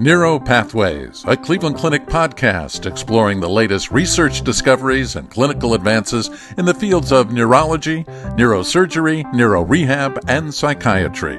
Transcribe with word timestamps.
Neuro 0.00 0.38
Pathways, 0.38 1.26
a 1.28 1.36
Cleveland 1.36 1.76
Clinic 1.76 2.06
podcast 2.06 2.86
exploring 2.86 3.40
the 3.40 3.50
latest 3.50 3.90
research 3.90 4.40
discoveries 4.40 5.14
and 5.14 5.30
clinical 5.30 5.74
advances 5.74 6.30
in 6.56 6.64
the 6.64 6.72
fields 6.72 7.12
of 7.12 7.32
neurology, 7.32 8.04
neurosurgery, 8.38 9.30
neurorehab, 9.34 10.18
and 10.26 10.54
psychiatry. 10.54 11.36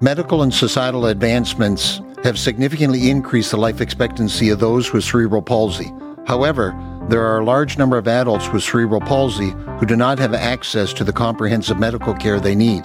Medical 0.00 0.42
and 0.42 0.52
societal 0.52 1.06
advancements 1.06 2.00
have 2.24 2.36
significantly 2.36 3.10
increased 3.10 3.52
the 3.52 3.56
life 3.56 3.80
expectancy 3.80 4.48
of 4.48 4.58
those 4.58 4.92
with 4.92 5.04
cerebral 5.04 5.40
palsy. 5.40 5.92
However, 6.26 6.76
there 7.08 7.24
are 7.24 7.38
a 7.38 7.44
large 7.44 7.78
number 7.78 7.96
of 7.96 8.08
adults 8.08 8.48
with 8.48 8.64
cerebral 8.64 9.02
palsy 9.02 9.50
who 9.78 9.86
do 9.86 9.94
not 9.94 10.18
have 10.18 10.34
access 10.34 10.92
to 10.94 11.04
the 11.04 11.12
comprehensive 11.12 11.78
medical 11.78 12.14
care 12.14 12.40
they 12.40 12.56
need. 12.56 12.84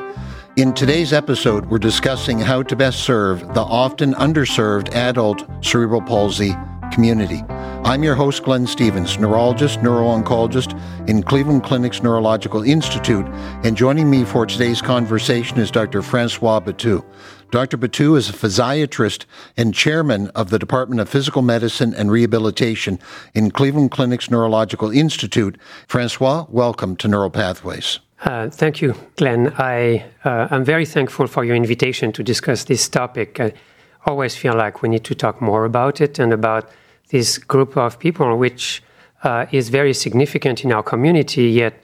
In 0.57 0.71
today's 0.71 1.11
episode, 1.11 1.65
we're 1.65 1.79
discussing 1.79 2.39
how 2.39 2.63
to 2.63 2.77
best 2.77 3.01
serve 3.01 3.41
the 3.53 3.61
often 3.61 4.13
underserved 4.13 4.95
adult 4.95 5.43
cerebral 5.59 6.01
palsy 6.01 6.55
community. 6.93 7.43
I'm 7.83 8.03
your 8.03 8.15
host, 8.15 8.43
Glenn 8.43 8.65
Stevens, 8.65 9.19
neurologist, 9.19 9.83
neuro-oncologist 9.83 10.79
in 11.09 11.23
Cleveland 11.23 11.65
Clinic's 11.65 12.01
Neurological 12.01 12.63
Institute, 12.63 13.25
and 13.65 13.75
joining 13.75 14.09
me 14.09 14.23
for 14.23 14.45
today's 14.45 14.81
conversation 14.81 15.57
is 15.57 15.71
Dr. 15.71 16.01
Francois 16.01 16.61
Bethoux. 16.61 17.03
Dr. 17.51 17.77
Bethoux 17.77 18.15
is 18.15 18.29
a 18.29 18.33
physiatrist 18.33 19.25
and 19.57 19.73
chairman 19.73 20.29
of 20.29 20.51
the 20.51 20.59
Department 20.59 21.01
of 21.01 21.09
Physical 21.09 21.41
Medicine 21.41 21.93
and 21.93 22.09
Rehabilitation 22.09 22.97
in 23.33 23.51
Cleveland 23.51 23.91
Clinic's 23.91 24.31
Neurological 24.31 24.89
Institute. 24.89 25.57
Francois, 25.89 26.45
welcome 26.47 26.95
to 26.95 27.09
Neuro 27.09 27.29
Pathways. 27.29 27.99
Uh, 28.23 28.49
thank 28.49 28.81
you, 28.81 28.95
Glenn. 29.17 29.53
I, 29.57 30.05
uh, 30.23 30.47
I'm 30.49 30.63
very 30.63 30.85
thankful 30.85 31.27
for 31.27 31.43
your 31.43 31.55
invitation 31.55 32.11
to 32.13 32.23
discuss 32.23 32.63
this 32.63 32.87
topic. 32.87 33.39
I 33.39 33.53
always 34.05 34.35
feel 34.35 34.55
like 34.55 34.81
we 34.81 34.89
need 34.89 35.03
to 35.03 35.15
talk 35.15 35.41
more 35.41 35.65
about 35.65 36.01
it 36.01 36.19
and 36.19 36.31
about 36.31 36.69
this 37.09 37.37
group 37.37 37.77
of 37.77 37.99
people, 37.99 38.37
which 38.37 38.81
uh, 39.23 39.45
is 39.51 39.69
very 39.69 39.93
significant 39.93 40.63
in 40.63 40.71
our 40.71 40.83
community, 40.83 41.49
yet 41.49 41.81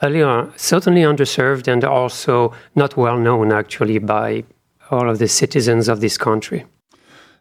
certainly 0.00 1.02
underserved 1.02 1.68
and 1.68 1.84
also 1.84 2.52
not 2.74 2.96
well 2.96 3.18
known 3.18 3.52
actually 3.52 3.98
by 3.98 4.44
all 4.90 5.08
of 5.08 5.18
the 5.18 5.28
citizens 5.28 5.88
of 5.88 6.00
this 6.00 6.16
country. 6.16 6.64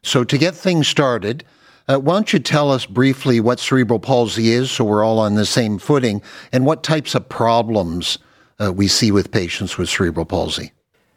So, 0.03 0.23
to 0.23 0.37
get 0.37 0.55
things 0.55 0.87
started, 0.87 1.43
uh, 1.87 1.97
why 1.97 2.13
don't 2.13 2.33
you 2.33 2.39
tell 2.39 2.71
us 2.71 2.85
briefly 2.85 3.39
what 3.39 3.59
cerebral 3.59 3.99
palsy 3.99 4.49
is 4.49 4.69
so 4.69 4.83
we're 4.83 5.03
all 5.03 5.19
on 5.19 5.35
the 5.35 5.45
same 5.45 5.77
footing 5.77 6.21
and 6.51 6.65
what 6.65 6.83
types 6.83 7.15
of 7.15 7.27
problems 7.29 8.19
uh, 8.59 8.71
we 8.71 8.87
see 8.87 9.11
with 9.11 9.31
patients 9.31 9.77
with 9.77 9.89
cerebral 9.89 10.25
palsy? 10.25 10.71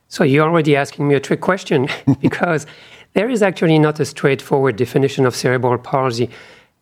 So, 0.09 0.25
you're 0.25 0.48
already 0.48 0.75
asking 0.75 1.07
me 1.07 1.15
a 1.15 1.21
trick 1.21 1.41
question 1.41 1.89
because 2.21 2.67
there 3.13 3.29
is 3.29 3.43
actually 3.43 3.79
not 3.79 4.01
a 4.01 4.05
straightforward 4.05 4.77
definition 4.77 5.25
of 5.25 5.35
cerebral 5.37 5.79
palsy. 5.79 6.31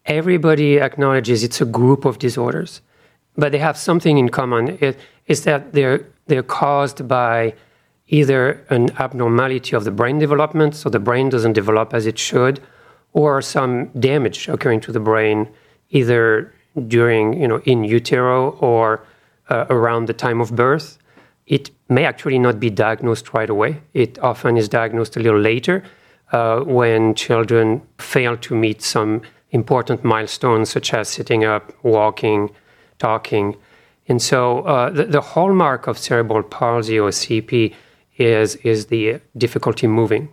Everybody 0.07 0.79
acknowledges 0.79 1.45
it's 1.45 1.61
a 1.61 1.67
group 1.67 2.05
of 2.05 2.19
disorders, 2.19 2.81
but 3.37 3.53
they 3.53 3.59
have 3.59 3.77
something 3.77 4.17
in 4.17 4.31
common. 4.31 4.79
It 4.81 4.99
is 5.27 5.45
that 5.45 5.73
they're, 5.73 6.07
they're 6.27 6.43
caused 6.43 7.07
by 7.07 7.55
either 8.09 8.65
an 8.71 8.91
abnormality 8.99 9.77
of 9.77 9.85
the 9.85 9.91
brain 9.91 10.19
development, 10.19 10.75
so 10.75 10.89
the 10.89 10.99
brain 10.99 11.29
doesn't 11.29 11.53
develop 11.53 11.93
as 11.93 12.07
it 12.07 12.19
should, 12.19 12.61
or 13.13 13.43
some 13.43 13.87
damage 13.99 14.49
occurring 14.49 14.81
to 14.81 14.93
the 14.93 15.01
brain, 15.01 15.49
either 15.91 16.53
during, 16.87 17.41
you 17.41 17.49
know, 17.49 17.61
in 17.65 17.85
utero 17.85 18.51
or 18.61 19.05
uh, 19.49 19.67
around 19.71 20.07
the 20.07 20.13
time 20.13 20.41
of 20.41 20.55
birth. 20.55 20.99
It 21.47 21.71
may 21.89 22.05
actually 22.05 22.39
not 22.39 22.61
be 22.61 22.71
diagnosed 22.71 23.33
right 23.33 23.49
away. 23.49 23.81
It 23.95 24.19
often 24.19 24.57
is 24.57 24.69
diagnosed 24.69 25.17
a 25.17 25.21
little 25.21 25.41
later 25.41 25.83
uh, 26.33 26.61
when 26.61 27.15
children 27.15 27.83
fail 27.99 28.37
to 28.37 28.55
meet 28.55 28.83
some 28.83 29.23
important 29.51 30.05
milestones, 30.05 30.69
such 30.69 30.93
as 30.93 31.09
sitting 31.09 31.45
up, 31.45 31.73
walking, 31.83 32.51
talking. 32.99 33.57
And 34.09 34.21
so 34.21 34.61
uh, 34.61 34.91
the, 34.91 35.05
the, 35.05 35.21
hallmark 35.21 35.87
of 35.87 35.97
cerebral 35.99 36.43
palsy 36.43 36.99
or 36.99 37.11
CP 37.11 37.75
is, 38.19 38.57
is 38.57 38.87
the 38.87 39.21
difficulty 39.37 39.87
moving. 39.87 40.29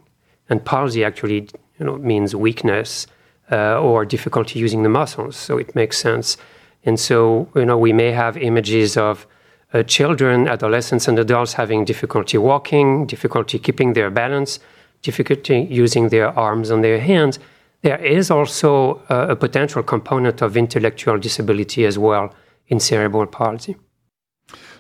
And 0.50 0.64
palsy 0.64 1.04
actually 1.04 1.50
you 1.80 1.86
know, 1.86 1.98
means 1.98 2.36
weakness 2.36 3.08
uh, 3.52 3.80
or 3.80 4.06
difficulty 4.06 4.60
using 4.60 4.84
the 4.84 4.90
muscles, 4.90 5.36
so 5.36 5.58
it 5.58 5.76
makes 5.76 5.98
sense. 5.98 6.38
And 6.84 7.00
so 7.00 7.50
you 7.56 7.66
know, 7.66 7.78
we 7.78 7.94
may 7.94 8.12
have 8.12 8.38
images 8.38 8.98
of 8.98 9.28
uh, 9.74 9.84
children, 9.84 10.48
adolescents, 10.48 11.08
and 11.08 11.20
adults 11.20 11.54
having 11.54 11.86
difficulty 11.86 12.38
walking, 12.38 13.06
difficulty 13.06 13.60
keeping 13.60 13.94
their 13.94 14.10
balance, 14.10 14.60
difficulty 15.02 15.68
using 15.70 16.10
their 16.10 16.30
arms 16.38 16.70
and 16.70 16.84
their 16.84 17.00
hands, 17.00 17.40
there 17.82 18.04
is 18.04 18.32
also 18.32 19.02
a, 19.10 19.30
a 19.30 19.36
potential 19.36 19.84
component 19.84 20.42
of 20.42 20.58
intellectual 20.58 21.18
disability 21.20 21.86
as 21.86 21.98
well 22.00 22.34
in 22.68 22.80
cerebral 22.80 23.28
palsy. 23.28 23.76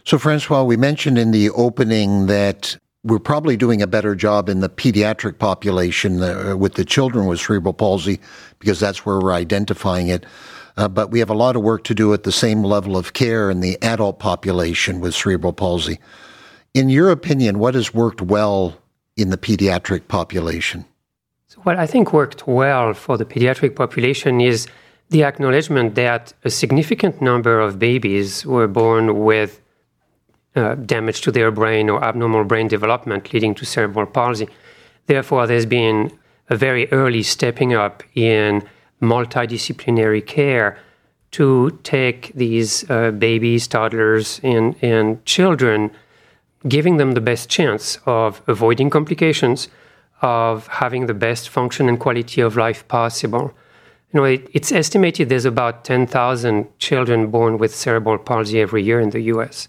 So, 0.03 0.17
Francois, 0.17 0.63
we 0.63 0.77
mentioned 0.77 1.17
in 1.17 1.31
the 1.31 1.49
opening 1.51 2.27
that 2.27 2.77
we're 3.05 3.19
probably 3.19 3.55
doing 3.55 3.83
a 3.83 3.87
better 3.87 4.15
job 4.15 4.49
in 4.49 4.61
the 4.61 4.69
pediatric 4.69 5.37
population 5.37 6.23
uh, 6.23 6.57
with 6.57 6.73
the 6.73 6.83
children 6.83 7.27
with 7.27 7.39
cerebral 7.39 7.73
palsy 7.73 8.19
because 8.57 8.79
that's 8.79 9.05
where 9.05 9.19
we're 9.19 9.31
identifying 9.31 10.07
it. 10.07 10.25
Uh, 10.75 10.87
but 10.87 11.11
we 11.11 11.19
have 11.19 11.29
a 11.29 11.35
lot 11.35 11.55
of 11.55 11.61
work 11.61 11.83
to 11.83 11.93
do 11.93 12.13
at 12.13 12.23
the 12.23 12.31
same 12.31 12.63
level 12.63 12.97
of 12.97 13.13
care 13.13 13.51
in 13.51 13.59
the 13.59 13.81
adult 13.83 14.17
population 14.17 14.99
with 14.99 15.13
cerebral 15.13 15.53
palsy. 15.53 15.99
In 16.73 16.89
your 16.89 17.11
opinion, 17.11 17.59
what 17.59 17.75
has 17.75 17.93
worked 17.93 18.21
well 18.21 18.75
in 19.15 19.29
the 19.29 19.37
pediatric 19.37 20.07
population? 20.07 20.83
So 21.47 21.61
what 21.61 21.77
I 21.77 21.85
think 21.85 22.11
worked 22.11 22.47
well 22.47 22.93
for 22.95 23.17
the 23.17 23.25
pediatric 23.25 23.75
population 23.75 24.41
is 24.41 24.67
the 25.09 25.23
acknowledgement 25.23 25.93
that 25.93 26.33
a 26.43 26.49
significant 26.49 27.21
number 27.21 27.59
of 27.59 27.77
babies 27.77 28.45
were 28.45 28.67
born 28.67 29.23
with 29.23 29.61
uh, 30.55 30.75
damage 30.75 31.21
to 31.21 31.31
their 31.31 31.51
brain 31.51 31.89
or 31.89 32.03
abnormal 32.03 32.43
brain 32.43 32.67
development 32.67 33.33
leading 33.33 33.53
to 33.55 33.65
cerebral 33.65 34.05
palsy. 34.05 34.47
Therefore, 35.07 35.47
there's 35.47 35.65
been 35.65 36.11
a 36.49 36.55
very 36.55 36.91
early 36.91 37.23
stepping 37.23 37.73
up 37.73 38.03
in 38.15 38.67
multidisciplinary 39.01 40.25
care 40.25 40.77
to 41.31 41.77
take 41.83 42.31
these 42.33 42.89
uh, 42.89 43.11
babies, 43.11 43.67
toddlers, 43.67 44.39
and, 44.43 44.75
and 44.81 45.23
children 45.25 45.91
giving 46.67 46.97
them 46.97 47.11
the 47.11 47.21
best 47.21 47.49
chance 47.49 47.99
of 48.05 48.41
avoiding 48.47 48.89
complications, 48.89 49.67
of 50.21 50.67
having 50.67 51.05
the 51.05 51.13
best 51.13 51.49
function 51.49 51.89
and 51.89 51.99
quality 51.99 52.41
of 52.41 52.55
life 52.55 52.87
possible. 52.87 53.53
You 54.11 54.19
know, 54.19 54.23
it, 54.23 54.49
it's 54.53 54.71
estimated 54.71 55.29
there's 55.29 55.45
about 55.45 55.83
10,000 55.83 56.79
children 56.79 57.27
born 57.27 57.57
with 57.57 57.75
cerebral 57.75 58.17
palsy 58.17 58.61
every 58.61 58.81
year 58.81 58.99
in 58.99 59.09
the 59.09 59.21
US. 59.33 59.67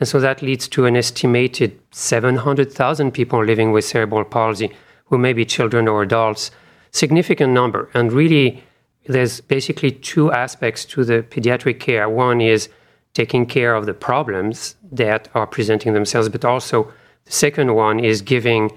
And 0.00 0.08
so 0.08 0.20
that 0.20 0.42
leads 0.42 0.68
to 0.68 0.86
an 0.86 0.96
estimated 0.96 1.78
700,000 1.90 3.12
people 3.12 3.44
living 3.44 3.72
with 3.72 3.84
cerebral 3.84 4.24
palsy 4.24 4.70
who 5.06 5.18
may 5.18 5.32
be 5.32 5.44
children 5.44 5.88
or 5.88 6.02
adults, 6.02 6.50
significant 6.90 7.52
number. 7.52 7.90
And 7.94 8.12
really, 8.12 8.62
there's 9.06 9.40
basically 9.40 9.90
two 9.90 10.30
aspects 10.30 10.84
to 10.86 11.04
the 11.04 11.22
pediatric 11.22 11.80
care. 11.80 12.08
One 12.08 12.40
is 12.40 12.68
taking 13.14 13.46
care 13.46 13.74
of 13.74 13.86
the 13.86 13.94
problems 13.94 14.76
that 14.92 15.28
are 15.34 15.46
presenting 15.46 15.94
themselves, 15.94 16.28
but 16.28 16.44
also 16.44 16.92
the 17.24 17.32
second 17.32 17.74
one 17.74 17.98
is 17.98 18.22
giving 18.22 18.70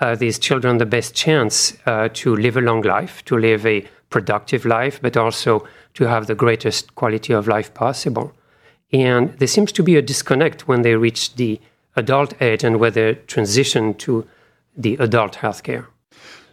uh, 0.00 0.16
these 0.16 0.38
children 0.38 0.78
the 0.78 0.86
best 0.86 1.14
chance 1.14 1.76
uh, 1.86 2.08
to 2.14 2.34
live 2.34 2.56
a 2.56 2.60
long 2.60 2.82
life, 2.82 3.24
to 3.26 3.38
live 3.38 3.64
a 3.64 3.86
productive 4.10 4.64
life, 4.64 5.00
but 5.00 5.16
also 5.16 5.66
to 5.94 6.04
have 6.04 6.26
the 6.26 6.34
greatest 6.34 6.94
quality 6.94 7.32
of 7.32 7.46
life 7.46 7.72
possible. 7.74 8.32
And 8.94 9.36
there 9.40 9.48
seems 9.48 9.72
to 9.72 9.82
be 9.82 9.96
a 9.96 10.02
disconnect 10.02 10.68
when 10.68 10.82
they 10.82 10.94
reach 10.94 11.34
the 11.34 11.60
adult 11.96 12.40
age 12.40 12.62
and 12.62 12.78
whether 12.78 13.14
transition 13.14 13.94
to 13.94 14.24
the 14.76 14.94
adult 15.00 15.34
healthcare. 15.34 15.86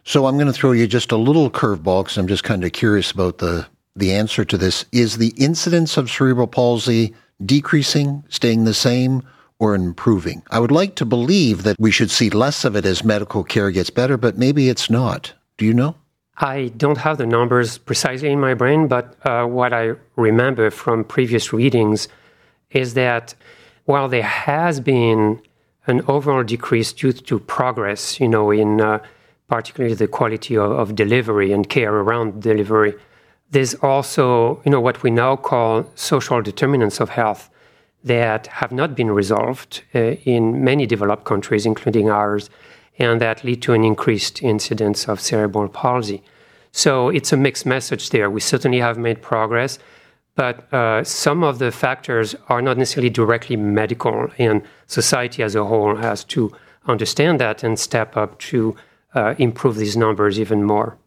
So 0.04 0.26
I'm 0.26 0.38
going 0.38 0.48
to 0.48 0.54
throw 0.54 0.72
you 0.72 0.88
just 0.88 1.12
a 1.12 1.18
little 1.18 1.52
curveball 1.52 2.04
because 2.04 2.18
I'm 2.18 2.28
just 2.28 2.44
kind 2.44 2.64
of 2.64 2.72
curious 2.72 3.12
about 3.12 3.38
the 3.38 3.68
the 3.96 4.12
answer 4.14 4.44
to 4.44 4.58
this. 4.58 4.86
Is 4.92 5.18
the 5.18 5.34
incidence 5.38 5.98
of 5.98 6.10
cerebral 6.10 6.48
palsy 6.48 7.14
decreasing, 7.46 8.24
staying 8.30 8.64
the 8.64 8.74
same, 8.74 9.22
or 9.60 9.76
improving? 9.76 10.42
I 10.50 10.60
would 10.60 10.72
like 10.72 10.96
to 10.96 11.06
believe 11.06 11.62
that 11.62 11.76
we 11.78 11.92
should 11.92 12.10
see 12.10 12.32
less 12.32 12.66
of 12.66 12.76
it 12.76 12.86
as 12.86 13.04
medical 13.04 13.44
care 13.44 13.70
gets 13.70 13.92
better, 13.92 14.18
but 14.18 14.38
maybe 14.38 14.68
it's 14.68 14.90
not. 14.90 15.34
Do 15.58 15.66
you 15.66 15.76
know? 15.76 15.96
I 16.38 16.72
don't 16.76 16.98
have 16.98 17.20
the 17.20 17.28
numbers 17.28 17.78
precisely 17.78 18.32
in 18.32 18.40
my 18.40 18.56
brain, 18.56 18.88
but 18.88 19.16
uh, 19.28 19.46
what 19.46 19.74
I 19.74 19.92
remember 20.16 20.72
from 20.72 21.04
previous 21.04 21.54
readings 21.54 22.08
is 22.72 22.94
that 22.94 23.36
while 23.86 24.08
there 24.08 24.24
has 24.24 24.80
been 24.80 25.42
an 25.88 26.02
overall 26.08 26.44
decrease 26.44 26.94
due 26.94 27.12
to 27.12 27.40
progress, 27.40 28.20
you 28.20 28.28
know, 28.28 28.52
in 28.52 28.80
uh, 28.80 29.00
particularly 29.48 29.96
the 29.96 30.08
quality 30.08 30.56
of, 30.56 30.72
of, 30.72 30.96
delivery 30.96 31.52
and 31.52 31.70
care 31.70 31.94
around 31.94 32.42
delivery, 32.42 32.94
there's 33.50 33.74
also, 33.76 34.62
you 34.64 34.72
know, 34.72 34.80
what 34.80 35.04
we 35.04 35.12
now 35.12 35.36
call 35.36 35.86
social 35.96 36.42
determinants 36.42 37.00
of 37.02 37.10
health 37.10 37.50
that 38.04 38.48
have 38.48 38.72
not 38.72 38.96
been 38.96 39.12
resolved 39.12 39.84
uh, 39.94 40.00
in 40.24 40.64
many 40.64 40.86
developed 40.86 41.26
countries, 41.26 41.66
including 41.66 42.10
ours, 42.10 42.50
and 42.98 43.20
that 43.20 43.44
lead 43.44 43.62
to 43.62 43.74
an 43.74 43.84
increased 43.84 44.42
incidence 44.42 45.08
of 45.08 45.20
cerebral 45.20 45.68
palsy. 45.68 46.24
So 46.72 47.10
it's 47.10 47.34
a 47.34 47.38
mixed 47.38 47.66
message 47.66 48.10
there. 48.12 48.30
We 48.30 48.40
certainly 48.40 48.80
have 48.80 48.98
made 48.98 49.22
progress, 49.22 49.80
but 50.36 50.72
uh, 50.74 51.04
some 51.04 51.44
of 51.44 51.60
the 51.60 51.72
factors 51.72 52.36
are 52.48 52.62
not 52.62 52.78
necessarily 52.78 53.10
directly 53.10 53.56
medical, 53.56 54.30
and 54.38 54.62
society 54.88 55.44
as 55.44 55.56
a 55.56 55.66
whole 55.66 55.96
has 55.96 56.24
to 56.26 56.52
understand 56.88 57.40
that 57.40 57.64
and 57.64 57.78
step 57.78 58.18
up 58.18 58.40
to 58.40 58.76
uh, 59.14 59.36
improve 59.38 59.76
these 59.76 59.98
numbers 59.98 60.40
even 60.40 60.64
more. 60.64 60.98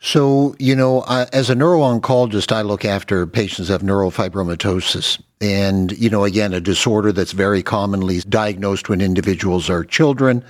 So, 0.00 0.54
you 0.60 0.76
know, 0.76 1.02
as 1.32 1.50
a 1.50 1.56
neuro-oncologist, 1.56 2.52
I 2.52 2.62
look 2.62 2.84
after 2.84 3.26
patients 3.26 3.66
who 3.66 3.72
have 3.72 3.82
neurofibromatosis. 3.82 5.20
And, 5.40 5.90
you 5.98 6.08
know, 6.08 6.22
again, 6.22 6.52
a 6.52 6.60
disorder 6.60 7.10
that's 7.10 7.32
very 7.32 7.64
commonly 7.64 8.20
diagnosed 8.20 8.88
when 8.88 9.00
individuals 9.00 9.68
are 9.68 9.82
children 9.82 10.44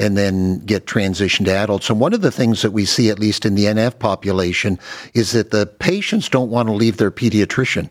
and 0.00 0.16
then 0.16 0.58
get 0.60 0.86
transitioned 0.86 1.44
to 1.44 1.54
adults. 1.54 1.90
And 1.90 2.00
one 2.00 2.14
of 2.14 2.22
the 2.22 2.32
things 2.32 2.62
that 2.62 2.72
we 2.72 2.86
see, 2.86 3.10
at 3.10 3.18
least 3.18 3.44
in 3.44 3.54
the 3.54 3.66
NF 3.66 3.98
population, 3.98 4.78
is 5.12 5.32
that 5.32 5.50
the 5.50 5.66
patients 5.66 6.30
don't 6.30 6.50
want 6.50 6.68
to 6.68 6.72
leave 6.72 6.96
their 6.96 7.10
pediatrician. 7.10 7.90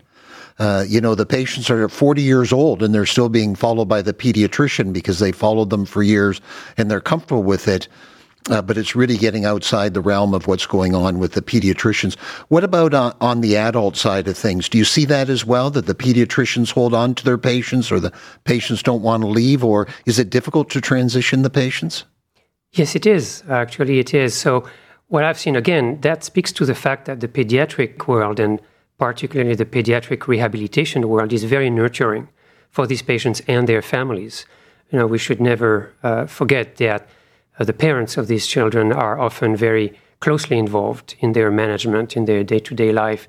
Uh, 0.57 0.83
you 0.87 0.99
know, 0.99 1.15
the 1.15 1.25
patients 1.25 1.69
are 1.69 1.87
40 1.87 2.21
years 2.21 2.51
old 2.51 2.83
and 2.83 2.93
they're 2.93 3.05
still 3.05 3.29
being 3.29 3.55
followed 3.55 3.85
by 3.85 4.01
the 4.01 4.13
pediatrician 4.13 4.91
because 4.91 5.19
they 5.19 5.31
followed 5.31 5.69
them 5.69 5.85
for 5.85 6.03
years 6.03 6.41
and 6.77 6.89
they're 6.89 6.99
comfortable 6.99 7.43
with 7.43 7.67
it 7.67 7.87
uh, 8.49 8.61
but 8.61 8.77
it's 8.77 8.95
really 8.95 9.17
getting 9.17 9.45
outside 9.45 9.93
the 9.93 10.01
realm 10.01 10.33
of 10.33 10.47
what's 10.47 10.65
going 10.65 10.95
on 10.95 11.19
with 11.19 11.33
the 11.33 11.41
pediatricians. 11.41 12.17
What 12.47 12.63
about 12.63 12.93
uh, 12.93 13.13
on 13.21 13.41
the 13.41 13.57
adult 13.57 13.97
side 13.97 14.27
of 14.27 14.37
things? 14.37 14.69
Do 14.69 14.77
you 14.77 14.85
see 14.85 15.05
that 15.05 15.29
as 15.29 15.45
well, 15.45 15.69
that 15.71 15.85
the 15.85 15.95
pediatricians 15.95 16.71
hold 16.71 16.93
on 16.93 17.15
to 17.15 17.25
their 17.25 17.37
patients 17.37 17.91
or 17.91 17.99
the 17.99 18.13
patients 18.45 18.81
don't 18.81 19.01
want 19.01 19.23
to 19.23 19.27
leave, 19.27 19.63
or 19.63 19.87
is 20.05 20.19
it 20.19 20.29
difficult 20.29 20.69
to 20.71 20.81
transition 20.81 21.41
the 21.41 21.49
patients? 21.49 22.05
Yes, 22.71 22.95
it 22.95 23.05
is. 23.05 23.43
Actually, 23.49 23.99
it 23.99 24.13
is. 24.13 24.33
So, 24.33 24.67
what 25.07 25.23
I've 25.23 25.39
seen 25.39 25.55
again, 25.55 25.99
that 26.01 26.23
speaks 26.23 26.51
to 26.53 26.65
the 26.65 26.75
fact 26.75 27.05
that 27.05 27.19
the 27.19 27.27
pediatric 27.27 28.07
world 28.07 28.39
and 28.39 28.61
particularly 28.99 29.55
the 29.55 29.65
pediatric 29.65 30.27
rehabilitation 30.27 31.07
world 31.09 31.33
is 31.33 31.43
very 31.45 31.69
nurturing 31.69 32.29
for 32.69 32.85
these 32.85 33.01
patients 33.01 33.41
and 33.47 33.67
their 33.67 33.81
families. 33.81 34.45
You 34.91 34.99
know, 34.99 35.07
we 35.07 35.17
should 35.17 35.41
never 35.41 35.93
uh, 36.03 36.27
forget 36.27 36.75
that 36.75 37.09
uh, 37.59 37.65
the 37.65 37.73
parents 37.73 38.17
of 38.17 38.27
these 38.27 38.47
children 38.47 38.91
are 38.91 39.19
often 39.19 39.55
very 39.55 39.93
closely 40.19 40.57
involved 40.57 41.15
in 41.19 41.33
their 41.33 41.51
management, 41.51 42.15
in 42.15 42.25
their 42.25 42.43
day 42.43 42.59
to 42.59 42.73
day 42.73 42.91
life. 42.91 43.27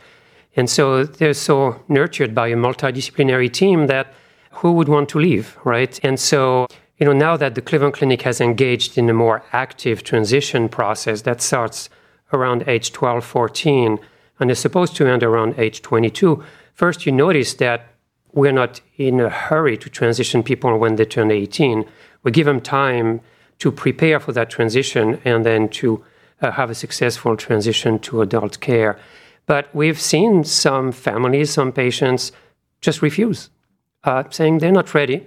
And 0.56 0.68
so 0.68 1.04
they're 1.04 1.34
so 1.34 1.82
nurtured 1.88 2.34
by 2.34 2.48
a 2.48 2.56
multidisciplinary 2.56 3.52
team 3.52 3.86
that 3.86 4.12
who 4.52 4.72
would 4.72 4.88
want 4.88 5.08
to 5.10 5.18
leave, 5.18 5.56
right? 5.64 5.98
And 6.02 6.18
so, 6.18 6.66
you 6.98 7.06
know, 7.06 7.12
now 7.12 7.36
that 7.36 7.54
the 7.54 7.62
Cleveland 7.62 7.94
Clinic 7.94 8.22
has 8.22 8.40
engaged 8.40 8.98
in 8.98 9.08
a 9.08 9.14
more 9.14 9.42
active 9.52 10.02
transition 10.02 10.68
process 10.68 11.22
that 11.22 11.40
starts 11.40 11.88
around 12.32 12.64
age 12.66 12.92
12, 12.92 13.24
14, 13.24 13.98
and 14.40 14.50
is 14.50 14.58
supposed 14.58 14.96
to 14.96 15.06
end 15.06 15.22
around 15.22 15.54
age 15.56 15.82
22, 15.82 16.42
first 16.74 17.06
you 17.06 17.12
notice 17.12 17.54
that 17.54 17.94
we're 18.32 18.52
not 18.52 18.80
in 18.96 19.20
a 19.20 19.28
hurry 19.28 19.76
to 19.76 19.88
transition 19.88 20.42
people 20.42 20.76
when 20.78 20.96
they 20.96 21.04
turn 21.04 21.30
18. 21.30 21.84
We 22.22 22.30
give 22.30 22.46
them 22.46 22.60
time 22.60 23.20
to 23.60 23.70
prepare 23.70 24.18
for 24.18 24.32
that 24.32 24.50
transition 24.50 25.20
and 25.24 25.46
then 25.46 25.68
to 25.68 26.04
uh, 26.42 26.50
have 26.50 26.70
a 26.70 26.74
successful 26.74 27.36
transition 27.36 27.98
to 28.00 28.22
adult 28.22 28.60
care. 28.60 28.98
But 29.46 29.74
we've 29.74 30.00
seen 30.00 30.44
some 30.44 30.92
families, 30.92 31.50
some 31.50 31.72
patients 31.72 32.32
just 32.80 33.02
refuse, 33.02 33.50
uh, 34.04 34.24
saying 34.30 34.58
they're 34.58 34.72
not 34.72 34.94
ready 34.94 35.26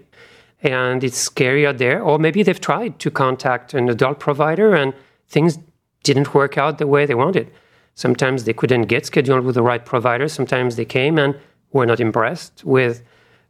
and 0.61 1.03
it's 1.03 1.17
scary 1.17 1.67
out 1.67 1.77
there. 1.77 2.01
Or 2.01 2.17
maybe 2.17 2.41
they've 2.41 2.59
tried 2.59 2.99
to 2.99 3.11
contact 3.11 3.73
an 3.73 3.89
adult 3.89 4.19
provider 4.19 4.73
and 4.73 4.93
things 5.27 5.59
didn't 6.03 6.33
work 6.33 6.57
out 6.57 6.77
the 6.77 6.87
way 6.87 7.05
they 7.05 7.15
wanted. 7.15 7.51
Sometimes 7.95 8.45
they 8.45 8.53
couldn't 8.53 8.83
get 8.83 9.05
scheduled 9.05 9.45
with 9.45 9.55
the 9.55 9.61
right 9.61 9.85
provider. 9.85 10.27
Sometimes 10.27 10.75
they 10.75 10.85
came 10.85 11.19
and 11.19 11.35
were 11.71 11.85
not 11.85 11.99
impressed 11.99 12.63
with 12.63 13.03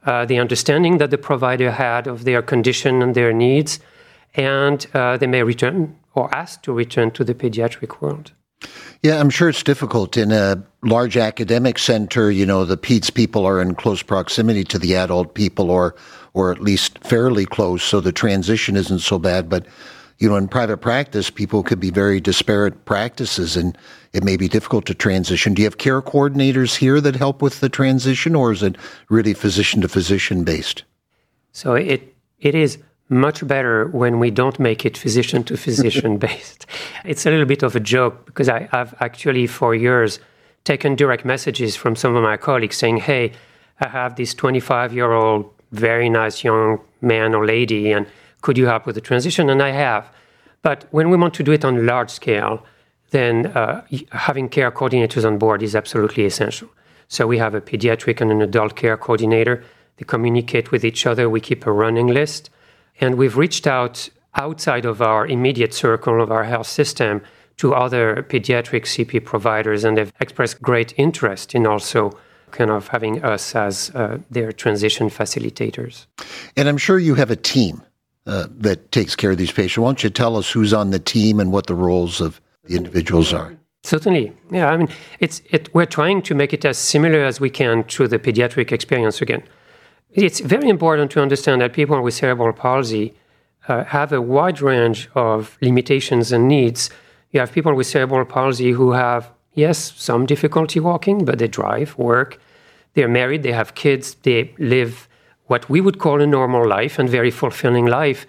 uh, 0.05 0.25
the 0.25 0.39
understanding 0.39 0.97
that 0.97 1.11
the 1.11 1.17
provider 1.17 1.71
had 1.71 2.07
of 2.07 2.25
their 2.25 2.41
condition 2.41 3.01
and 3.01 3.15
their 3.15 3.31
needs 3.31 3.79
and 4.35 4.85
uh, 4.93 5.17
they 5.17 5.27
may 5.27 5.43
return 5.43 5.95
or 6.15 6.33
ask 6.33 6.61
to 6.63 6.73
return 6.73 7.11
to 7.11 7.23
the 7.23 7.33
pediatric 7.33 8.01
world. 8.01 8.31
Yeah, 9.01 9.19
I'm 9.19 9.29
sure 9.29 9.49
it's 9.49 9.63
difficult 9.63 10.15
in 10.15 10.31
a 10.31 10.63
large 10.81 11.17
academic 11.17 11.77
center. 11.77 12.31
You 12.31 12.45
know, 12.45 12.63
the 12.63 12.77
peds 12.77 13.13
people 13.13 13.45
are 13.45 13.61
in 13.61 13.75
close 13.75 14.01
proximity 14.01 14.63
to 14.65 14.79
the 14.79 14.95
adult 14.95 15.33
people, 15.33 15.69
or 15.69 15.95
or 16.33 16.51
at 16.51 16.61
least 16.61 16.97
fairly 16.99 17.45
close, 17.45 17.83
so 17.83 17.99
the 17.99 18.11
transition 18.11 18.75
isn't 18.75 18.99
so 18.99 19.19
bad. 19.19 19.49
But 19.49 19.65
you 20.19 20.29
know, 20.29 20.37
in 20.37 20.47
private 20.47 20.77
practice, 20.77 21.29
people 21.29 21.63
could 21.63 21.81
be 21.81 21.91
very 21.91 22.21
disparate 22.21 22.85
practices, 22.85 23.57
and 23.57 23.77
it 24.13 24.23
may 24.23 24.37
be 24.37 24.47
difficult 24.47 24.85
to 24.85 24.93
transition. 24.93 25.53
Do 25.53 25.61
you 25.61 25.65
have 25.65 25.77
care 25.77 26.01
coordinators 26.01 26.77
here 26.77 27.01
that 27.01 27.17
help 27.17 27.41
with 27.41 27.59
the 27.59 27.69
transition, 27.69 28.35
or 28.35 28.53
is 28.53 28.63
it 28.63 28.77
really 29.09 29.33
physician 29.33 29.81
to 29.81 29.89
physician 29.89 30.45
based? 30.45 30.85
So 31.51 31.73
it 31.73 32.15
it 32.39 32.55
is 32.55 32.77
much 33.13 33.45
better 33.47 33.87
when 33.87 34.19
we 34.19 34.31
don't 34.31 34.59
make 34.59 34.85
it 34.85 34.97
physician 34.97 35.43
to 35.45 35.57
physician 35.57 36.17
based. 36.27 36.65
It's 37.05 37.25
a 37.25 37.29
little 37.29 37.45
bit 37.45 37.63
of 37.63 37.75
a 37.75 37.79
joke 37.79 38.25
because 38.25 38.49
I, 38.49 38.67
have 38.71 38.95
actually 38.99 39.47
for 39.47 39.75
years 39.75 40.19
taken 40.63 40.95
direct 40.95 41.25
messages 41.25 41.75
from 41.75 41.95
some 41.95 42.15
of 42.15 42.23
my 42.23 42.37
colleagues 42.37 42.77
saying, 42.77 42.97
Hey, 42.97 43.31
I 43.79 43.87
have 43.87 44.15
this 44.15 44.33
25 44.33 44.93
year 44.93 45.11
old, 45.11 45.51
very 45.71 46.09
nice 46.09 46.43
young 46.43 46.79
man 47.01 47.33
or 47.33 47.45
lady, 47.45 47.91
and 47.91 48.07
could 48.41 48.57
you 48.57 48.65
help 48.65 48.85
with 48.85 48.95
the 48.95 49.01
transition? 49.01 49.49
And 49.49 49.61
I 49.61 49.71
have. 49.71 50.09
But 50.61 50.85
when 50.91 51.09
we 51.09 51.17
want 51.17 51.33
to 51.35 51.43
do 51.43 51.51
it 51.51 51.65
on 51.65 51.77
a 51.77 51.81
large 51.81 52.09
scale, 52.09 52.65
then 53.11 53.47
uh, 53.47 53.85
having 54.11 54.49
care 54.49 54.71
coordinators 54.71 55.25
on 55.25 55.37
board 55.37 55.61
is 55.61 55.75
absolutely 55.75 56.25
essential. 56.25 56.69
So 57.07 57.27
we 57.27 57.37
have 57.37 57.53
a 57.53 57.61
pediatric 57.61 58.21
and 58.21 58.31
an 58.31 58.41
adult 58.41 58.75
care 58.75 58.97
coordinator. 58.97 59.63
They 59.97 60.05
communicate 60.05 60.71
with 60.71 60.83
each 60.83 61.05
other. 61.05 61.29
We 61.29 61.41
keep 61.41 61.65
a 61.65 61.71
running 61.71 62.07
list. 62.07 62.49
And 62.99 63.15
we've 63.15 63.37
reached 63.37 63.67
out 63.67 64.09
outside 64.35 64.85
of 64.85 65.01
our 65.01 65.27
immediate 65.27 65.73
circle 65.73 66.21
of 66.21 66.31
our 66.31 66.43
health 66.43 66.67
system 66.67 67.21
to 67.57 67.73
other 67.73 68.25
pediatric 68.29 68.83
CP 68.83 69.23
providers, 69.23 69.83
and 69.83 69.97
they've 69.97 70.11
expressed 70.19 70.61
great 70.61 70.93
interest 70.97 71.53
in 71.53 71.67
also 71.67 72.17
kind 72.51 72.69
of 72.69 72.87
having 72.87 73.23
us 73.23 73.55
as 73.55 73.91
uh, 73.95 74.19
their 74.29 74.51
transition 74.51 75.09
facilitators. 75.09 76.05
And 76.55 76.67
I'm 76.67 76.77
sure 76.77 76.99
you 76.99 77.15
have 77.15 77.31
a 77.31 77.35
team 77.35 77.81
uh, 78.25 78.47
that 78.49 78.91
takes 78.91 79.15
care 79.15 79.31
of 79.31 79.37
these 79.37 79.51
patients. 79.51 79.77
Why 79.79 79.87
don't 79.89 80.03
you 80.03 80.09
tell 80.09 80.37
us 80.37 80.51
who's 80.51 80.73
on 80.73 80.91
the 80.91 80.99
team 80.99 81.39
and 81.39 81.51
what 81.51 81.67
the 81.67 81.75
roles 81.75 82.21
of 82.21 82.39
the 82.63 82.75
individuals 82.75 83.33
are? 83.33 83.55
Certainly, 83.83 84.31
yeah. 84.49 84.69
I 84.69 84.77
mean, 84.77 84.87
it's 85.19 85.41
it, 85.49 85.73
we're 85.73 85.85
trying 85.85 86.21
to 86.23 86.35
make 86.35 86.53
it 86.53 86.63
as 86.63 86.77
similar 86.77 87.25
as 87.25 87.41
we 87.41 87.49
can 87.49 87.83
to 87.85 88.07
the 88.07 88.17
pediatric 88.17 88.71
experience 88.71 89.21
again. 89.21 89.43
It's 90.13 90.41
very 90.41 90.69
important 90.69 91.09
to 91.11 91.21
understand 91.23 91.61
that 91.61 91.73
people 91.73 91.99
with 91.99 92.13
cerebral 92.13 92.53
palsy 92.53 93.15
uh, 93.67 93.83
have 93.85 94.13
a 94.13 94.21
wide 94.21 94.61
range 94.61 95.09
of 95.15 95.57
limitations 95.59 96.31
and 96.31 96.47
needs. 96.47 96.91
You 97.31 97.39
have 97.39 97.51
people 97.51 97.73
with 97.73 97.87
cerebral 97.87 98.23
palsy 98.23 98.71
who 98.71 98.91
have, 98.91 99.31
yes, 99.53 99.91
some 99.95 100.27
difficulty 100.27 100.79
walking, 100.79 101.25
but 101.25 101.39
they 101.39 101.47
drive, 101.47 101.97
work, 101.97 102.39
they're 102.93 103.07
married, 103.07 103.41
they 103.41 103.53
have 103.53 103.73
kids, 103.73 104.15
they 104.21 104.53
live 104.59 105.09
what 105.47 105.67
we 105.67 105.81
would 105.81 105.97
call 105.97 106.21
a 106.21 106.27
normal 106.27 106.67
life 106.67 106.99
and 106.99 107.09
very 107.09 107.31
fulfilling 107.31 107.87
life. 107.87 108.27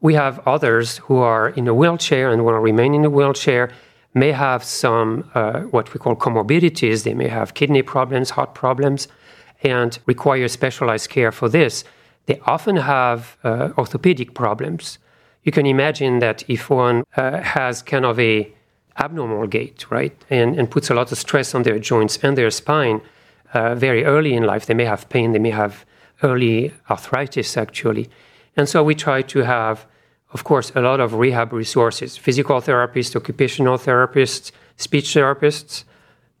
We 0.00 0.14
have 0.14 0.38
others 0.46 0.98
who 0.98 1.16
are 1.16 1.48
in 1.48 1.66
a 1.66 1.74
wheelchair 1.74 2.30
and 2.30 2.44
will 2.44 2.60
remain 2.60 2.94
in 2.94 3.04
a 3.04 3.10
wheelchair, 3.10 3.72
may 4.14 4.30
have 4.30 4.62
some 4.62 5.28
uh, 5.34 5.62
what 5.62 5.92
we 5.92 5.98
call 5.98 6.14
comorbidities. 6.14 7.02
They 7.02 7.14
may 7.14 7.26
have 7.26 7.54
kidney 7.54 7.82
problems, 7.82 8.30
heart 8.30 8.54
problems 8.54 9.08
and 9.64 9.98
require 10.06 10.46
specialized 10.48 11.10
care 11.10 11.32
for 11.32 11.48
this, 11.48 11.84
they 12.26 12.40
often 12.46 12.76
have 12.76 13.36
uh, 13.42 13.70
orthopedic 13.76 14.34
problems. 14.34 14.98
You 15.42 15.52
can 15.52 15.66
imagine 15.66 16.20
that 16.20 16.44
if 16.48 16.70
one 16.70 17.04
uh, 17.16 17.40
has 17.40 17.82
kind 17.82 18.04
of 18.04 18.18
a 18.20 18.52
abnormal 18.98 19.46
gait, 19.46 19.90
right, 19.90 20.16
and, 20.30 20.58
and 20.58 20.70
puts 20.70 20.90
a 20.90 20.94
lot 20.94 21.10
of 21.10 21.18
stress 21.18 21.54
on 21.54 21.62
their 21.62 21.78
joints 21.78 22.18
and 22.22 22.38
their 22.38 22.50
spine 22.50 23.00
uh, 23.52 23.74
very 23.74 24.04
early 24.04 24.34
in 24.34 24.44
life, 24.44 24.66
they 24.66 24.74
may 24.74 24.84
have 24.84 25.08
pain, 25.08 25.32
they 25.32 25.38
may 25.38 25.50
have 25.50 25.84
early 26.22 26.72
arthritis 26.88 27.56
actually. 27.56 28.08
And 28.56 28.68
so 28.68 28.84
we 28.84 28.94
try 28.94 29.22
to 29.22 29.40
have, 29.40 29.86
of 30.32 30.44
course, 30.44 30.70
a 30.74 30.80
lot 30.80 31.00
of 31.00 31.14
rehab 31.14 31.52
resources 31.52 32.16
physical 32.16 32.60
therapists, 32.60 33.16
occupational 33.16 33.78
therapists, 33.78 34.52
speech 34.76 35.14
therapists, 35.14 35.84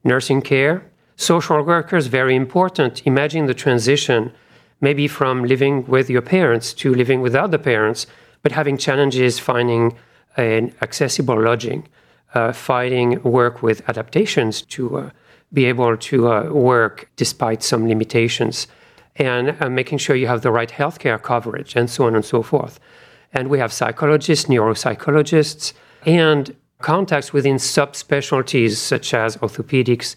nursing 0.04 0.42
care, 0.42 0.84
Social 1.16 1.62
workers, 1.62 2.06
very 2.06 2.34
important. 2.34 3.06
Imagine 3.06 3.46
the 3.46 3.54
transition, 3.54 4.32
maybe 4.80 5.06
from 5.08 5.44
living 5.44 5.86
with 5.86 6.10
your 6.10 6.22
parents 6.22 6.74
to 6.74 6.94
living 6.94 7.20
without 7.20 7.50
the 7.50 7.58
parents, 7.58 8.06
but 8.42 8.52
having 8.52 8.76
challenges 8.76 9.38
finding 9.38 9.96
an 10.36 10.74
accessible 10.82 11.40
lodging, 11.40 11.88
uh, 12.34 12.52
finding 12.52 13.22
work 13.22 13.62
with 13.62 13.88
adaptations 13.88 14.62
to 14.62 14.98
uh, 14.98 15.10
be 15.52 15.66
able 15.66 15.96
to 15.96 16.28
uh, 16.28 16.50
work 16.50 17.08
despite 17.16 17.62
some 17.62 17.86
limitations. 17.86 18.66
and 19.16 19.56
uh, 19.60 19.70
making 19.70 19.98
sure 19.98 20.16
you 20.16 20.26
have 20.26 20.42
the 20.42 20.50
right 20.50 20.70
healthcare 20.70 21.20
coverage 21.20 21.76
and 21.76 21.88
so 21.88 22.06
on 22.06 22.14
and 22.14 22.24
so 22.24 22.42
forth. 22.42 22.80
And 23.32 23.48
we 23.48 23.58
have 23.58 23.72
psychologists, 23.72 24.46
neuropsychologists, 24.46 25.72
and 26.04 26.54
contacts 26.80 27.32
within 27.32 27.56
subspecialties 27.56 28.76
such 28.76 29.14
as 29.14 29.36
orthopedics, 29.38 30.16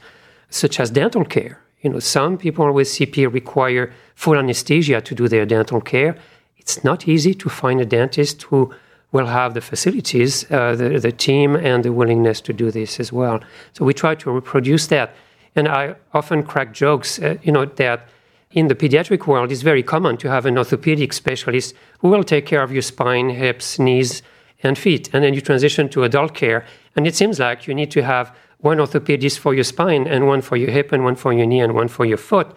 such 0.49 0.79
as 0.79 0.91
dental 0.91 1.25
care. 1.25 1.59
You 1.81 1.91
know, 1.91 1.99
some 1.99 2.37
people 2.37 2.71
with 2.71 2.87
CP 2.87 3.31
require 3.31 3.93
full 4.15 4.35
anesthesia 4.35 5.01
to 5.01 5.15
do 5.15 5.27
their 5.27 5.45
dental 5.45 5.81
care. 5.81 6.17
It's 6.57 6.83
not 6.83 7.07
easy 7.07 7.33
to 7.35 7.49
find 7.49 7.79
a 7.79 7.85
dentist 7.85 8.43
who 8.43 8.73
will 9.11 9.27
have 9.27 9.53
the 9.53 9.61
facilities, 9.61 10.49
uh, 10.51 10.75
the, 10.75 10.99
the 10.99 11.11
team, 11.11 11.55
and 11.55 11.83
the 11.83 11.93
willingness 11.93 12.41
to 12.41 12.53
do 12.53 12.71
this 12.71 12.99
as 12.99 13.13
well. 13.13 13.39
So 13.73 13.85
we 13.85 13.93
try 13.93 14.15
to 14.15 14.31
reproduce 14.31 14.87
that. 14.87 15.15
And 15.55 15.67
I 15.67 15.95
often 16.13 16.43
crack 16.43 16.73
jokes, 16.73 17.19
uh, 17.19 17.37
you 17.41 17.51
know, 17.51 17.65
that 17.65 18.09
in 18.51 18.67
the 18.67 18.75
pediatric 18.75 19.27
world, 19.27 19.51
it's 19.51 19.61
very 19.61 19.83
common 19.83 20.17
to 20.17 20.29
have 20.29 20.45
an 20.45 20.57
orthopedic 20.57 21.13
specialist 21.13 21.73
who 21.99 22.09
will 22.09 22.23
take 22.23 22.45
care 22.45 22.63
of 22.63 22.71
your 22.71 22.81
spine, 22.81 23.29
hips, 23.29 23.79
knees, 23.79 24.21
and 24.63 24.77
feet. 24.77 25.09
And 25.13 25.23
then 25.23 25.33
you 25.33 25.41
transition 25.41 25.89
to 25.89 26.03
adult 26.03 26.33
care. 26.33 26.65
And 26.95 27.07
it 27.07 27.15
seems 27.15 27.39
like 27.39 27.67
you 27.67 27.73
need 27.73 27.91
to 27.91 28.03
have 28.03 28.35
one 28.59 28.77
orthopedist 28.77 29.39
for 29.39 29.53
your 29.53 29.63
spine, 29.63 30.07
and 30.07 30.27
one 30.27 30.41
for 30.41 30.57
your 30.57 30.71
hip, 30.71 30.91
and 30.91 31.03
one 31.03 31.15
for 31.15 31.33
your 31.33 31.45
knee, 31.45 31.61
and 31.61 31.73
one 31.73 31.87
for 31.87 32.05
your 32.05 32.17
foot. 32.17 32.55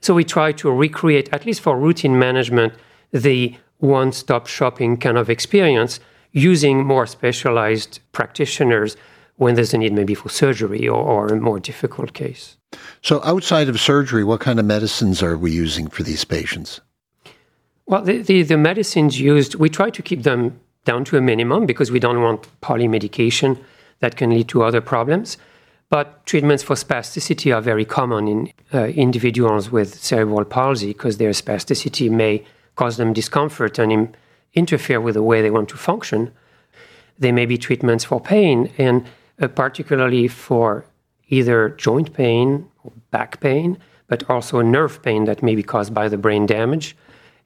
So 0.00 0.14
we 0.14 0.24
try 0.24 0.52
to 0.52 0.70
recreate, 0.70 1.28
at 1.32 1.44
least 1.44 1.60
for 1.60 1.78
routine 1.78 2.18
management, 2.18 2.72
the 3.12 3.56
one 3.78 4.12
stop 4.12 4.46
shopping 4.46 4.96
kind 4.96 5.18
of 5.18 5.28
experience 5.28 6.00
using 6.32 6.84
more 6.84 7.06
specialized 7.06 8.00
practitioners 8.12 8.96
when 9.36 9.54
there's 9.54 9.74
a 9.74 9.78
need 9.78 9.92
maybe 9.92 10.14
for 10.14 10.28
surgery 10.28 10.86
or, 10.86 11.02
or 11.02 11.28
a 11.28 11.40
more 11.40 11.58
difficult 11.58 12.12
case. 12.12 12.56
So, 13.02 13.20
outside 13.24 13.68
of 13.68 13.80
surgery, 13.80 14.22
what 14.22 14.40
kind 14.40 14.60
of 14.60 14.66
medicines 14.66 15.22
are 15.22 15.36
we 15.36 15.50
using 15.50 15.88
for 15.88 16.02
these 16.02 16.24
patients? 16.24 16.80
Well, 17.86 18.02
the, 18.02 18.22
the, 18.22 18.42
the, 18.42 18.56
medicines 18.56 19.18
used, 19.18 19.56
we 19.56 19.68
try 19.68 19.90
to 19.90 20.02
keep 20.02 20.22
them 20.22 20.60
down 20.84 21.04
to 21.06 21.16
a 21.16 21.20
minimum 21.20 21.66
because 21.66 21.90
we 21.90 21.98
don't 21.98 22.22
want 22.22 22.46
polymedication 22.60 23.58
that 24.00 24.16
can 24.16 24.30
lead 24.30 24.48
to 24.48 24.62
other 24.62 24.80
problems. 24.80 25.38
But 25.88 26.24
treatments 26.24 26.62
for 26.62 26.76
spasticity 26.76 27.54
are 27.54 27.60
very 27.60 27.84
common 27.84 28.28
in 28.28 28.52
uh, 28.72 28.86
individuals 28.86 29.70
with 29.70 29.94
cerebral 29.94 30.44
palsy 30.44 30.88
because 30.88 31.18
their 31.18 31.30
spasticity 31.30 32.10
may 32.10 32.44
cause 32.76 32.96
them 32.96 33.12
discomfort 33.12 33.78
and 33.78 33.92
Im- 33.92 34.12
interfere 34.54 35.00
with 35.00 35.14
the 35.14 35.22
way 35.22 35.42
they 35.42 35.50
want 35.50 35.68
to 35.68 35.76
function. 35.76 36.32
There 37.18 37.32
may 37.32 37.46
be 37.46 37.58
treatments 37.58 38.04
for 38.04 38.20
pain, 38.20 38.72
and 38.78 39.06
uh, 39.40 39.48
particularly 39.48 40.28
for 40.28 40.84
either 41.28 41.70
joint 41.70 42.12
pain 42.14 42.68
or 42.82 42.92
back 43.10 43.40
pain, 43.40 43.78
but 44.06 44.28
also 44.30 44.60
nerve 44.60 45.02
pain 45.02 45.24
that 45.24 45.42
may 45.42 45.54
be 45.54 45.62
caused 45.62 45.92
by 45.92 46.08
the 46.08 46.16
brain 46.16 46.46
damage. 46.46 46.96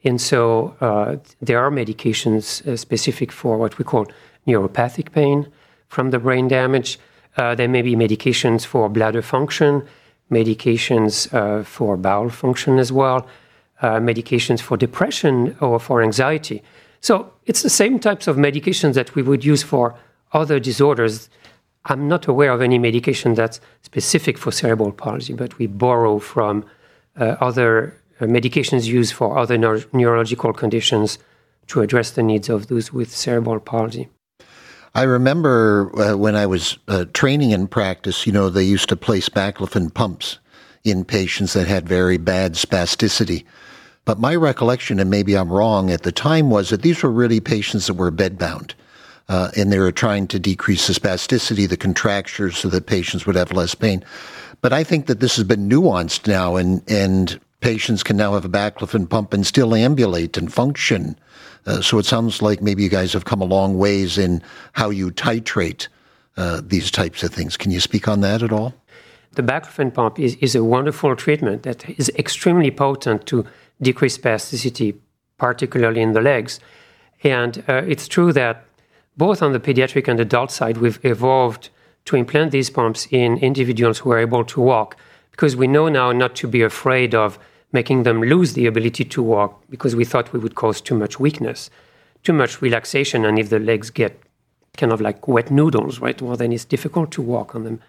And 0.04 0.20
so 0.20 0.76
uh, 0.80 1.16
there 1.40 1.58
are 1.58 1.70
medications 1.70 2.66
uh, 2.66 2.76
specific 2.76 3.32
for 3.32 3.56
what 3.58 3.78
we 3.78 3.84
call 3.84 4.06
neuropathic 4.46 5.12
pain 5.12 5.50
from 5.95 6.11
the 6.11 6.19
brain 6.19 6.49
damage. 6.49 6.99
Uh, 7.37 7.55
there 7.55 7.69
may 7.69 7.83
be 7.83 7.95
medications 7.97 8.65
for 8.67 8.89
bladder 8.89 9.23
function, 9.23 9.83
medications 10.31 11.13
uh, 11.33 11.63
for 11.65 11.97
bowel 11.97 12.31
function 12.31 12.79
as 12.79 12.91
well, 12.93 13.27
uh, 13.83 13.99
medications 14.11 14.61
for 14.61 14.77
depression 14.77 15.57
or 15.61 15.79
for 15.79 16.03
anxiety. 16.03 16.63
So 17.01 17.33
it's 17.47 17.63
the 17.63 17.77
same 17.83 17.99
types 17.99 18.27
of 18.27 18.37
medications 18.37 18.95
that 18.95 19.15
we 19.15 19.23
would 19.23 19.45
use 19.45 19.63
for 19.63 19.95
other 20.33 20.59
disorders 20.59 21.29
I'm 21.87 22.09
not 22.09 22.27
aware 22.27 22.51
of 22.51 22.63
any 22.63 22.79
medication 22.79 23.35
that's 23.35 23.61
specific 23.83 24.39
for 24.39 24.51
cerebral 24.51 24.93
palsy, 24.93 25.35
but 25.35 25.59
we 25.59 25.67
borrow 25.67 26.19
from 26.19 26.65
uh, 27.17 27.37
other 27.41 28.01
uh, 28.21 28.25
medications 28.25 28.87
used 28.87 29.13
for 29.13 29.37
other 29.37 29.59
neuro- 29.59 29.85
neurological 29.93 30.53
conditions 30.53 31.19
to 31.67 31.83
address 31.83 32.13
the 32.13 32.23
needs 32.23 32.49
of 32.49 32.69
those 32.69 32.93
with 32.93 33.15
cerebral 33.15 33.61
palsy. 33.61 34.09
I 34.95 35.03
remember 35.03 35.91
uh, 35.99 36.17
when 36.17 36.37
I 36.37 36.47
was 36.47 36.79
uh, 36.87 37.07
training 37.13 37.51
in 37.51 37.67
practice, 37.67 38.27
you 38.27 38.33
know, 38.33 38.49
they 38.49 38.63
used 38.63 38.89
to 38.91 38.97
place 38.97 39.29
baclofen 39.29 39.93
pumps 39.93 40.39
in 40.85 41.05
patients 41.05 41.55
that 41.55 41.67
had 41.67 41.89
very 41.89 42.17
bad 42.17 42.55
spasticity. 42.55 43.45
But 44.05 44.21
my 44.21 44.37
recollection, 44.37 45.01
and 45.01 45.11
maybe 45.11 45.37
I'm 45.37 45.53
wrong 45.53 45.91
at 45.91 46.03
the 46.03 46.13
time, 46.13 46.51
was 46.51 46.71
that 46.71 46.83
these 46.83 47.03
were 47.03 47.11
really 47.11 47.41
patients 47.41 47.87
that 47.87 47.95
were 47.95 48.13
bedbound 48.13 48.75
uh, 49.29 49.51
and 49.57 49.73
they 49.73 49.79
were 49.79 49.93
trying 49.93 50.27
to 50.29 50.39
decrease 50.39 50.87
the 50.87 50.93
spasticity, 50.93 51.69
the 51.69 51.77
contractures, 51.77 52.59
so 52.59 52.69
that 52.69 52.87
patients 52.87 53.27
would 53.27 53.37
have 53.37 53.53
less 53.53 53.75
pain. 53.75 54.05
But 54.61 54.73
I 54.73 54.85
think 54.85 55.07
that 55.07 55.21
this 55.21 55.37
has 55.37 55.45
been 55.45 55.69
nuanced 55.69 56.27
now, 56.27 56.57
and 56.57 56.83
and 56.89 57.41
patients 57.61 58.03
can 58.03 58.17
now 58.17 58.35
have 58.35 58.45
a 58.45 58.49
baclofen 58.49 59.09
pump 59.09 59.33
and 59.33 59.47
still 59.47 59.75
ambulate 59.75 60.37
and 60.37 60.53
function. 60.53 61.19
Uh, 61.66 61.80
so 61.80 61.99
it 61.99 62.04
sounds 62.04 62.42
like 62.42 62.61
maybe 62.61 62.83
you 62.83 62.88
guys 62.88 63.12
have 63.12 63.25
come 63.25 63.40
a 63.40 63.44
long 63.44 63.78
ways 63.78 64.18
in 64.18 64.42
how 64.73 64.90
you 64.90 65.11
titrate 65.11 65.88
uh, 66.37 66.61
these 66.64 66.90
types 66.90 67.23
of 67.23 67.33
things. 67.33 67.56
Can 67.56 67.71
you 67.71 67.80
speak 67.80 68.09
on 68.09 68.21
that 68.21 68.42
at 68.42 68.52
all? 68.52 68.75
The 69.33 69.42
baclofen 69.42 69.92
pump 69.92 70.18
is, 70.18 70.37
is 70.37 70.54
a 70.54 70.62
wonderful 70.62 71.16
treatment 71.16 71.62
that 71.64 71.88
is 71.99 72.11
extremely 72.16 72.71
potent 72.71 73.26
to 73.26 73.44
decrease 73.80 74.16
spasticity, 74.18 74.97
particularly 75.38 76.02
in 76.02 76.12
the 76.12 76.21
legs. 76.21 76.61
And 77.23 77.64
uh, 77.68 77.83
it's 77.87 78.06
true 78.06 78.33
that 78.33 78.64
both 79.16 79.42
on 79.42 79.52
the 79.52 79.61
pediatric 79.61 80.09
and 80.09 80.21
adult 80.21 80.50
side, 80.50 80.76
we've 80.78 81.04
evolved 81.04 81.71
to 82.04 82.16
implant 82.16 82.50
these 82.50 82.71
pumps 82.71 83.09
in 83.11 83.38
individuals 83.38 83.99
who 83.99 84.12
are 84.12 84.18
able 84.18 84.44
to 84.44 84.61
walk 84.61 84.97
because 85.30 85.56
we 85.56 85.66
know 85.66 85.88
now 85.88 86.12
not 86.12 86.37
to 86.37 86.47
be 86.47 86.62
afraid 86.62 87.14
of 87.14 87.38
making 87.75 88.04
them 88.04 88.23
lose 88.23 88.54
the 88.54 88.66
ability 88.66 89.04
to 89.04 89.23
walk 89.23 89.62
because 89.69 89.95
we 89.95 90.04
thought 90.04 90.33
we 90.33 90.38
would 90.38 90.54
cause 90.54 90.81
too 90.81 90.95
much 90.95 91.21
weakness, 91.21 91.69
too 92.23 92.33
much 92.33 92.62
relaxation, 92.62 93.25
and 93.25 93.38
if 93.38 93.50
the 93.50 93.59
legs 93.59 93.90
get 93.90 94.19
kind 94.76 94.93
of 94.93 95.00
like 95.00 95.28
wet 95.28 95.50
noodles, 95.50 96.00
right, 96.00 96.23
well, 96.23 96.37
then 96.37 96.52
it's 96.52 96.64
difficult 96.64 97.11
to 97.12 97.21
walk 97.21 97.54
on 97.54 97.64
them. 97.64 97.81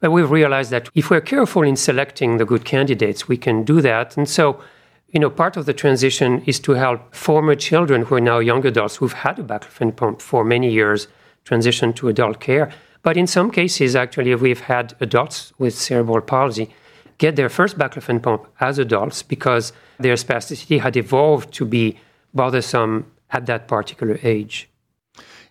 But 0.00 0.10
we've 0.10 0.30
realized 0.30 0.70
that 0.70 0.88
if 0.94 1.10
we're 1.10 1.20
careful 1.20 1.62
in 1.62 1.76
selecting 1.76 2.38
the 2.38 2.44
good 2.44 2.64
candidates, 2.64 3.28
we 3.28 3.36
can 3.36 3.62
do 3.62 3.80
that. 3.80 4.16
And 4.16 4.28
so 4.28 4.60
you 5.14 5.20
know, 5.20 5.30
part 5.30 5.56
of 5.56 5.64
the 5.64 5.72
transition 5.72 6.42
is 6.44 6.58
to 6.58 6.72
help 6.72 7.14
former 7.14 7.54
children 7.54 8.02
who 8.02 8.16
are 8.16 8.20
now 8.20 8.40
young 8.40 8.66
adults 8.66 8.96
who've 8.96 9.12
had 9.12 9.38
a 9.38 9.44
baclofen 9.44 9.94
pump 9.94 10.20
for 10.20 10.44
many 10.44 10.72
years 10.72 11.06
transition 11.44 11.92
to 11.92 12.08
adult 12.08 12.40
care. 12.40 12.72
But 13.04 13.16
in 13.16 13.28
some 13.28 13.52
cases, 13.52 13.94
actually, 13.94 14.34
we've 14.34 14.62
had 14.62 14.94
adults 14.98 15.52
with 15.56 15.78
cerebral 15.78 16.20
palsy 16.20 16.74
get 17.18 17.36
their 17.36 17.48
first 17.48 17.78
baclofen 17.78 18.22
pump 18.22 18.46
as 18.60 18.78
adults 18.78 19.22
because 19.22 19.72
their 19.98 20.14
spasticity 20.14 20.80
had 20.80 20.96
evolved 20.96 21.52
to 21.54 21.64
be 21.64 21.96
bothersome 22.32 23.10
at 23.30 23.46
that 23.46 23.68
particular 23.68 24.18
age. 24.22 24.68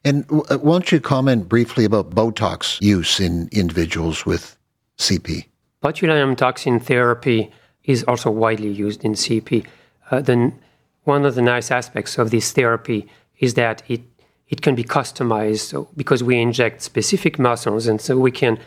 And 0.05 0.25
uh, 0.31 0.57
why 0.57 0.73
don't 0.73 0.91
you 0.91 0.99
comment 0.99 1.47
briefly 1.47 1.85
about 1.85 2.09
Botox 2.09 2.81
use 2.81 3.19
in 3.19 3.47
individuals 3.51 4.25
with 4.25 4.57
CP? 4.97 5.45
Botulinum 5.81 6.35
toxin 6.35 6.79
therapy 6.79 7.51
is 7.85 8.03
also 8.05 8.29
widely 8.29 8.69
used 8.69 9.03
in 9.03 9.13
CP. 9.13 9.65
Uh, 10.11 10.21
then 10.21 10.59
one 11.03 11.25
of 11.25 11.35
the 11.35 11.41
nice 11.41 11.71
aspects 11.71 12.17
of 12.17 12.31
this 12.31 12.51
therapy 12.51 13.07
is 13.39 13.53
that 13.55 13.83
it 13.87 14.01
it 14.49 14.61
can 14.61 14.75
be 14.75 14.83
customized 14.83 15.61
so 15.61 15.87
because 15.95 16.21
we 16.21 16.39
inject 16.39 16.81
specific 16.81 17.39
muscles, 17.39 17.87
and 17.87 17.99
so 17.99 18.17
we 18.17 18.31
can 18.31 18.59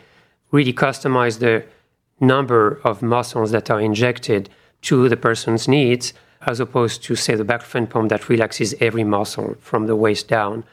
really 0.50 0.72
customize 0.72 1.38
the 1.38 1.64
number 2.20 2.80
of 2.84 3.02
muscles 3.02 3.50
that 3.50 3.70
are 3.70 3.80
injected 3.80 4.48
to 4.82 5.08
the 5.08 5.16
person's 5.16 5.68
needs, 5.68 6.12
as 6.46 6.60
opposed 6.60 7.02
to 7.04 7.16
say 7.16 7.34
the 7.34 7.44
baclofen 7.44 7.88
pump 7.88 8.08
that 8.08 8.28
relaxes 8.28 8.74
every 8.80 9.04
muscle 9.04 9.56
from 9.60 9.86
the 9.86 9.96
waist 9.96 10.28
down. 10.28 10.64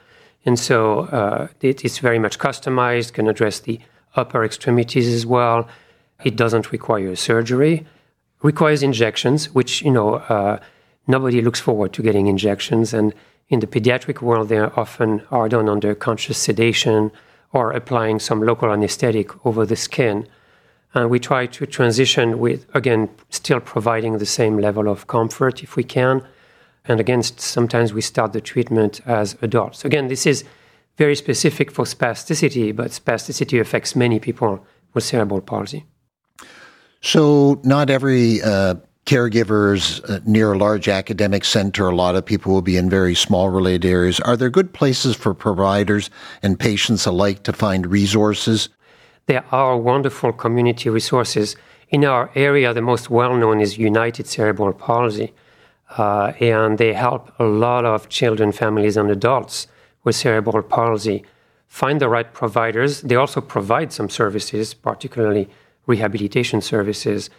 And 0.45 0.59
so 0.59 1.01
uh, 1.01 1.47
it, 1.61 1.83
it's 1.85 1.99
very 1.99 2.19
much 2.19 2.37
customized, 2.37 3.13
can 3.13 3.27
address 3.27 3.59
the 3.59 3.79
upper 4.15 4.43
extremities 4.43 5.07
as 5.07 5.25
well. 5.25 5.67
It 6.23 6.35
doesn't 6.35 6.71
require 6.71 7.15
surgery 7.15 7.85
requires 8.43 8.83
injections, 8.83 9.51
which 9.55 9.81
you 9.81 9.89
know 9.89 10.15
uh, 10.15 10.59
nobody 11.07 11.41
looks 11.41 11.59
forward 11.59 11.93
to 11.93 12.03
getting 12.03 12.27
injections. 12.27 12.93
And 12.93 13.15
in 13.49 13.59
the 13.61 13.67
pediatric 13.67 14.21
world, 14.21 14.49
they 14.49 14.59
often 14.59 15.23
are 15.31 15.49
done 15.49 15.67
under 15.67 15.95
conscious 15.95 16.37
sedation 16.37 17.11
or 17.51 17.71
applying 17.71 18.19
some 18.19 18.41
local 18.41 18.71
anesthetic 18.71 19.45
over 19.45 19.65
the 19.65 19.75
skin. 19.75 20.27
And 20.93 21.09
we 21.09 21.19
try 21.19 21.47
to 21.47 21.65
transition 21.65 22.39
with 22.39 22.65
again 22.75 23.09
still 23.29 23.59
providing 23.59 24.17
the 24.17 24.25
same 24.25 24.57
level 24.57 24.87
of 24.87 25.07
comfort 25.07 25.63
if 25.63 25.75
we 25.75 25.83
can. 25.83 26.25
And 26.85 26.99
again, 26.99 27.23
sometimes 27.23 27.93
we 27.93 28.01
start 28.01 28.33
the 28.33 28.41
treatment 28.41 29.01
as 29.05 29.37
adults. 29.41 29.85
Again, 29.85 30.07
this 30.07 30.25
is 30.25 30.43
very 30.97 31.15
specific 31.15 31.71
for 31.71 31.85
spasticity, 31.85 32.75
but 32.75 32.91
spasticity 32.91 33.59
affects 33.59 33.95
many 33.95 34.19
people 34.19 34.65
with 34.93 35.03
cerebral 35.03 35.41
palsy. 35.41 35.85
So, 37.01 37.59
not 37.63 37.89
every 37.89 38.41
uh, 38.41 38.75
caregiver 39.05 39.75
is 39.75 39.99
uh, 40.01 40.19
near 40.25 40.53
a 40.53 40.57
large 40.57 40.87
academic 40.87 41.43
center. 41.43 41.87
A 41.87 41.95
lot 41.95 42.15
of 42.15 42.25
people 42.25 42.53
will 42.53 42.61
be 42.61 42.77
in 42.77 42.89
very 42.89 43.15
small 43.15 43.49
related 43.49 43.85
areas. 43.85 44.19
Are 44.21 44.37
there 44.37 44.49
good 44.49 44.73
places 44.73 45.15
for 45.15 45.33
providers 45.33 46.09
and 46.41 46.59
patients 46.59 47.05
alike 47.05 47.43
to 47.43 47.53
find 47.53 47.87
resources? 47.87 48.69
There 49.25 49.45
are 49.51 49.77
wonderful 49.77 50.33
community 50.33 50.89
resources 50.89 51.55
in 51.89 52.03
our 52.05 52.29
area, 52.35 52.73
the 52.73 52.81
most 52.81 53.09
well 53.09 53.35
known 53.37 53.61
is 53.61 53.77
United 53.77 54.27
Cerebral 54.27 54.73
Palsy. 54.73 55.33
Uh, 55.97 56.33
and 56.39 56.77
they 56.77 56.93
help 56.93 57.31
a 57.39 57.43
lot 57.43 57.85
of 57.85 58.09
children, 58.09 58.51
families, 58.51 58.97
and 58.97 59.11
adults 59.11 59.67
with 60.03 60.15
cerebral 60.15 60.63
palsy 60.63 61.23
find 61.67 62.01
the 62.01 62.09
right 62.09 62.33
providers. 62.33 63.01
They 63.01 63.15
also 63.15 63.41
provide 63.41 63.91
some 63.91 64.09
services, 64.09 64.73
particularly 64.73 65.49
rehabilitation 65.85 66.61
services, 66.61 67.29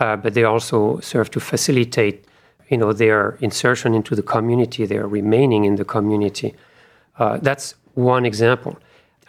uh, 0.00 0.16
but 0.16 0.34
they 0.34 0.44
also 0.44 1.00
serve 1.00 1.30
to 1.30 1.40
facilitate 1.40 2.24
you 2.68 2.76
know, 2.76 2.92
their 2.92 3.36
insertion 3.40 3.94
into 3.94 4.14
the 4.14 4.22
community, 4.22 4.86
their 4.86 5.06
remaining 5.06 5.64
in 5.64 5.76
the 5.76 5.84
community. 5.84 6.54
Uh, 7.18 7.38
that's 7.38 7.74
one 7.94 8.24
example. 8.24 8.78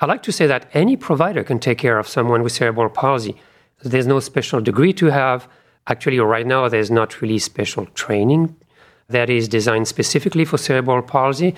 I 0.02 0.06
like 0.06 0.24
to 0.24 0.32
say 0.32 0.46
that 0.48 0.70
any 0.74 0.98
provider 0.98 1.44
can 1.44 1.60
take 1.60 1.78
care 1.78 1.98
of 1.98 2.08
someone 2.08 2.44
with 2.44 2.52
cerebral 2.52 2.90
palsy. 2.90 3.36
There's 3.82 4.08
no 4.08 4.20
special 4.20 4.60
degree 4.60 4.94
to 4.94 5.08
have. 5.08 5.48
Actually, 5.88 6.20
right 6.20 6.46
now, 6.46 6.68
there's 6.68 6.92
not 6.92 7.22
really 7.22 7.40
special 7.40 7.86
training 7.88 8.56
that 9.08 9.30
is 9.30 9.48
designed 9.48 9.88
specifically 9.88 10.44
for 10.44 10.58
cerebral 10.58 11.02
palsy. 11.02 11.56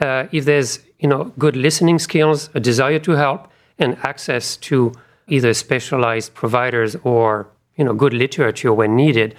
Uh, 0.00 0.26
if 0.32 0.44
there's 0.44 0.80
you 0.98 1.08
know 1.08 1.24
good 1.38 1.56
listening 1.56 1.98
skills, 1.98 2.50
a 2.54 2.60
desire 2.60 2.98
to 2.98 3.12
help, 3.12 3.48
and 3.78 3.96
access 4.02 4.56
to 4.56 4.92
either 5.28 5.52
specialized 5.54 6.34
providers 6.34 6.96
or 7.04 7.46
you 7.76 7.84
know 7.84 7.94
good 7.94 8.14
literature 8.14 8.72
when 8.72 8.96
needed, 8.96 9.36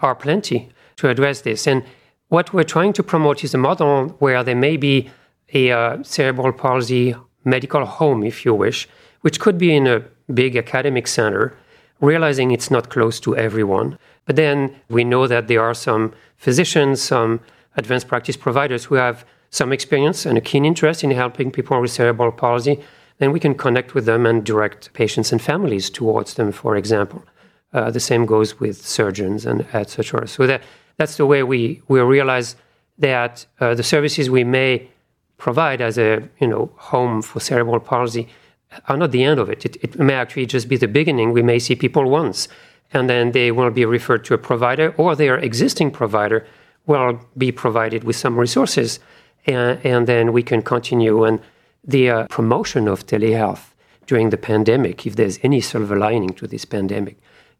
are 0.00 0.14
plenty 0.14 0.70
to 0.96 1.08
address 1.08 1.42
this. 1.42 1.66
And 1.66 1.84
what 2.28 2.52
we're 2.52 2.64
trying 2.64 2.92
to 2.94 3.02
promote 3.02 3.42
is 3.44 3.54
a 3.54 3.58
model 3.58 4.10
where 4.20 4.42
there 4.44 4.56
may 4.56 4.76
be 4.76 5.10
a 5.52 5.72
uh, 5.72 6.02
cerebral 6.02 6.52
palsy 6.52 7.14
medical 7.44 7.84
home, 7.84 8.22
if 8.22 8.44
you 8.44 8.54
wish, 8.54 8.88
which 9.22 9.40
could 9.40 9.58
be 9.58 9.74
in 9.74 9.86
a 9.86 10.04
big 10.32 10.56
academic 10.56 11.06
center, 11.06 11.56
realizing 12.00 12.50
it's 12.50 12.70
not 12.70 12.88
close 12.88 13.20
to 13.20 13.36
everyone. 13.36 13.98
But 14.24 14.36
then 14.36 14.74
we 14.88 15.04
know 15.04 15.26
that 15.26 15.48
there 15.48 15.62
are 15.62 15.74
some 15.74 16.12
physicians, 16.36 17.00
some 17.00 17.40
advanced 17.76 18.08
practice 18.08 18.36
providers 18.36 18.84
who 18.84 18.94
have 18.94 19.24
some 19.50 19.72
experience 19.72 20.24
and 20.24 20.38
a 20.38 20.40
keen 20.40 20.64
interest 20.64 21.02
in 21.02 21.10
helping 21.10 21.50
people 21.50 21.80
with 21.80 21.90
cerebral 21.90 22.32
palsy. 22.32 22.80
Then 23.18 23.32
we 23.32 23.40
can 23.40 23.54
connect 23.54 23.94
with 23.94 24.06
them 24.06 24.24
and 24.24 24.44
direct 24.44 24.92
patients 24.92 25.32
and 25.32 25.42
families 25.42 25.90
towards 25.90 26.34
them, 26.34 26.52
for 26.52 26.76
example. 26.76 27.24
Uh, 27.72 27.90
the 27.90 28.00
same 28.00 28.26
goes 28.26 28.58
with 28.58 28.84
surgeons 28.84 29.46
and 29.46 29.66
etc. 29.72 30.26
So 30.26 30.46
that 30.46 30.62
that's 30.96 31.16
the 31.16 31.26
way 31.26 31.42
we 31.42 31.82
we 31.88 32.00
realize 32.00 32.56
that 32.98 33.46
uh, 33.60 33.74
the 33.74 33.82
services 33.82 34.28
we 34.28 34.44
may 34.44 34.89
provide 35.40 35.80
as 35.80 35.98
a 35.98 36.22
you 36.40 36.46
know 36.46 36.70
home 36.76 37.22
for 37.22 37.40
cerebral 37.40 37.80
palsy 37.80 38.28
are 38.88 38.96
not 38.96 39.10
the 39.10 39.24
end 39.24 39.40
of 39.40 39.48
it. 39.50 39.64
it. 39.64 39.76
It 39.82 39.98
may 39.98 40.14
actually 40.14 40.46
just 40.46 40.68
be 40.68 40.76
the 40.76 40.86
beginning. 40.86 41.32
We 41.32 41.42
may 41.42 41.58
see 41.58 41.74
people 41.74 42.08
once, 42.08 42.48
and 42.92 43.10
then 43.10 43.32
they 43.32 43.50
will 43.50 43.70
be 43.70 43.84
referred 43.84 44.24
to 44.26 44.34
a 44.34 44.38
provider, 44.38 44.94
or 44.96 45.16
their 45.16 45.36
existing 45.38 45.90
provider 45.90 46.46
will 46.86 47.20
be 47.36 47.50
provided 47.52 48.04
with 48.04 48.16
some 48.16 48.38
resources, 48.38 49.00
and, 49.46 49.84
and 49.84 50.06
then 50.06 50.32
we 50.32 50.42
can 50.42 50.62
continue. 50.62 51.24
And 51.24 51.40
the 51.82 52.10
uh, 52.10 52.26
promotion 52.28 52.86
of 52.86 53.06
telehealth 53.06 53.72
during 54.06 54.30
the 54.30 54.36
pandemic, 54.36 55.06
if 55.06 55.16
there's 55.16 55.38
any 55.42 55.60
silver 55.60 55.96
lining 55.96 56.34
to 56.34 56.46
this 56.46 56.64
pandemic, 56.64 57.16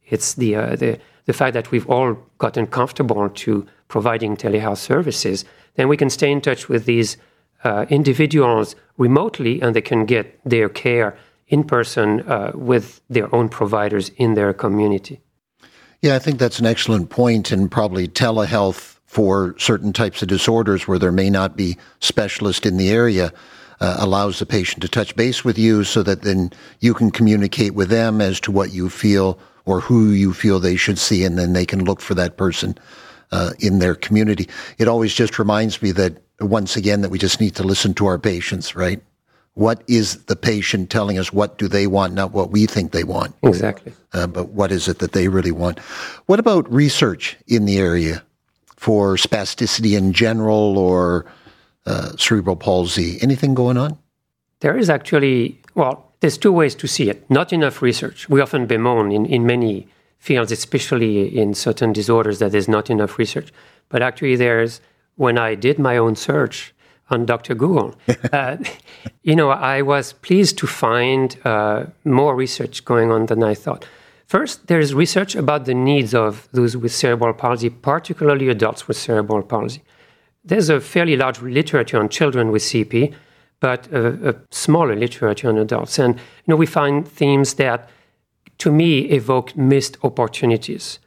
it's 0.06 0.34
the 0.34 0.54
uh, 0.54 0.76
the 0.76 0.99
the 1.26 1.32
fact 1.32 1.54
that 1.54 1.70
we've 1.70 1.88
all 1.88 2.16
gotten 2.38 2.66
comfortable 2.66 3.28
to 3.28 3.66
providing 3.88 4.37
telehealth 4.37 4.78
services. 4.78 5.44
Then 5.75 5.88
we 5.88 5.96
can 5.96 6.10
stay 6.10 6.30
in 6.30 6.40
touch 6.40 6.68
with 6.68 6.84
these 6.84 7.16
uh, 7.64 7.87
individuals 7.88 8.76
remotely 8.97 9.61
and 9.61 9.75
they 9.75 9.83
can 9.83 10.07
get 10.07 10.40
their 10.45 10.69
care 10.69 11.17
in 11.49 11.64
person 11.64 12.21
uh, 12.23 12.52
with 12.55 13.00
their 13.11 13.35
own 13.35 13.49
providers 13.49 14.11
in 14.17 14.35
their 14.35 14.52
community. 14.52 15.21
Yeah, 16.00 16.14
I 16.14 16.19
think 16.19 16.38
that's 16.38 16.59
an 16.59 16.67
excellent 16.67 17.11
point, 17.11 17.50
and 17.50 17.71
probably 17.71 18.09
telehealth 18.09 18.97
for 19.05 19.55
certain 19.59 19.93
types 19.93 20.23
of 20.23 20.29
disorders 20.29 20.88
where 20.88 20.99
there 20.99 21.12
may 21.12 21.29
not 21.29 21.57
be 21.57 21.77
specialist 21.99 22.64
in 22.64 22.77
the 22.77 22.90
area 22.90 23.33
uh, 23.81 23.96
allows 23.99 24.38
the 24.38 24.46
patient 24.46 24.83
to 24.83 24.88
touch 24.88 25.16
base 25.16 25.44
with 25.44 25.59
you 25.59 25.85
so 25.85 26.03
that 26.03 26.23
then 26.23 26.53
you 26.81 26.94
can 26.94 27.11
communicate 27.11 27.75
with 27.75 27.88
them 27.88 28.20
as 28.20 28.40
to 28.40 28.53
what 28.53 28.73
you 28.73 28.88
feel 28.88 29.38
or 29.64 29.81
who 29.81 30.11
you 30.11 30.33
feel 30.33 30.59
they 30.61 30.77
should 30.77 30.99
see, 30.99 31.25
and 31.25 31.38
then 31.38 31.53
they 31.53 31.66
can 31.66 31.85
look 31.85 32.01
for 32.01 32.14
that 32.14 32.37
person 32.37 32.79
uh, 33.33 33.51
in 33.59 33.79
their 33.79 33.95
community. 33.95 34.49
It 34.79 34.88
always 34.88 35.14
just 35.14 35.38
reminds 35.38 35.81
me 35.83 35.93
that 35.93 36.23
once 36.40 36.77
again 36.77 37.03
that 37.03 37.11
we 37.11 37.19
just 37.19 37.40
need 37.40 37.55
to 37.57 37.62
listen 37.62 37.95
to 37.95 38.07
our 38.07 38.19
patients, 38.19 38.75
right? 38.75 39.03
What 39.55 39.83
is 39.88 40.25
the 40.25 40.37
patient 40.37 40.90
telling 40.90 41.19
us? 41.19 41.33
What 41.33 41.59
do 41.59 41.69
they 41.69 41.87
want, 41.87 42.14
not 42.14 42.33
what 42.33 42.51
we 42.51 42.66
think 42.66 42.93
they 42.93 43.05
want? 43.05 43.35
Exactly. 43.43 43.93
Uh, 44.12 44.27
but 44.27 44.51
what 44.51 44.73
is 44.73 44.88
it 44.88 45.01
that 45.01 45.12
they 45.12 45.29
really 45.29 45.51
want? 45.51 45.81
What 46.27 46.38
about 46.38 46.73
research 46.73 47.37
in 47.47 47.64
the 47.64 47.79
area 47.79 48.23
for 48.77 49.16
spasticity 49.16 49.97
in 49.99 50.12
general 50.12 50.79
or 50.79 51.27
uh, 51.85 52.16
cerebral 52.16 52.57
palsy? 52.57 53.19
Anything 53.21 53.55
going 53.55 53.77
on? 53.77 53.99
There 54.61 54.79
is 54.79 54.88
actually, 54.88 55.61
well, 55.75 56.12
there's 56.21 56.38
two 56.38 56.53
ways 56.53 56.75
to 56.77 56.87
see 56.87 57.11
it. 57.11 57.29
Not 57.29 57.53
enough 57.53 57.83
research. 57.83 58.29
We 58.29 58.40
often 58.40 58.66
bemoan 58.66 59.11
in, 59.11 59.27
in 59.27 59.47
many 59.47 59.88
fields, 60.20 60.52
especially 60.52 61.37
in 61.37 61.54
certain 61.54 61.92
disorders, 61.92 62.38
that 62.38 62.52
there's 62.52 62.68
not 62.68 62.90
enough 62.90 63.18
research. 63.18 63.52
But 63.88 64.02
actually, 64.02 64.37
there's, 64.37 64.80
when 65.16 65.37
I 65.38 65.56
did 65.56 65.78
my 65.78 65.96
own 65.96 66.14
search 66.14 66.72
on 67.09 67.26
Dr. 67.26 67.54
Google, 67.54 67.96
uh, 68.33 68.59
you 69.22 69.35
know, 69.35 69.50
I 69.50 69.83
was 69.83 70.12
pleased 70.12 70.59
to 70.59 70.66
find 70.66 71.37
uh, 71.44 71.87
more 72.04 72.37
research 72.37 72.85
going 72.85 73.11
on 73.11 73.26
than 73.26 73.42
I 73.42 73.54
thought. 73.54 73.87
First, 74.26 74.68
there's 74.68 74.94
research 74.94 75.35
about 75.35 75.64
the 75.64 75.74
needs 75.74 76.14
of 76.14 76.48
those 76.52 76.76
with 76.76 76.92
cerebral 76.92 77.35
palsy, 77.35 77.68
particularly 77.68 78.48
adults 78.48 78.87
with 78.87 78.96
cerebral 78.96 79.42
palsy. 79.42 79.83
There's 80.44 80.68
a 80.68 80.80
fairly 80.80 81.16
large 81.16 81.42
literature 81.42 81.98
on 81.98 82.09
children 82.09 82.52
with 82.52 82.62
CP, 82.62 83.12
but 83.59 83.88
a, 83.92 84.30
a 84.30 84.35
smaller 84.50 84.94
literature 84.94 85.48
on 85.48 85.59
adults. 85.59 85.98
And 85.98 86.14
you 86.14 86.20
know, 86.46 86.56
we 86.56 86.66
find 86.66 87.09
themes 87.09 87.54
that, 87.54 87.90
to 88.61 88.70
me, 88.70 89.01
evoke 89.20 89.57
missed 89.57 89.96
opportunities. 90.03 90.99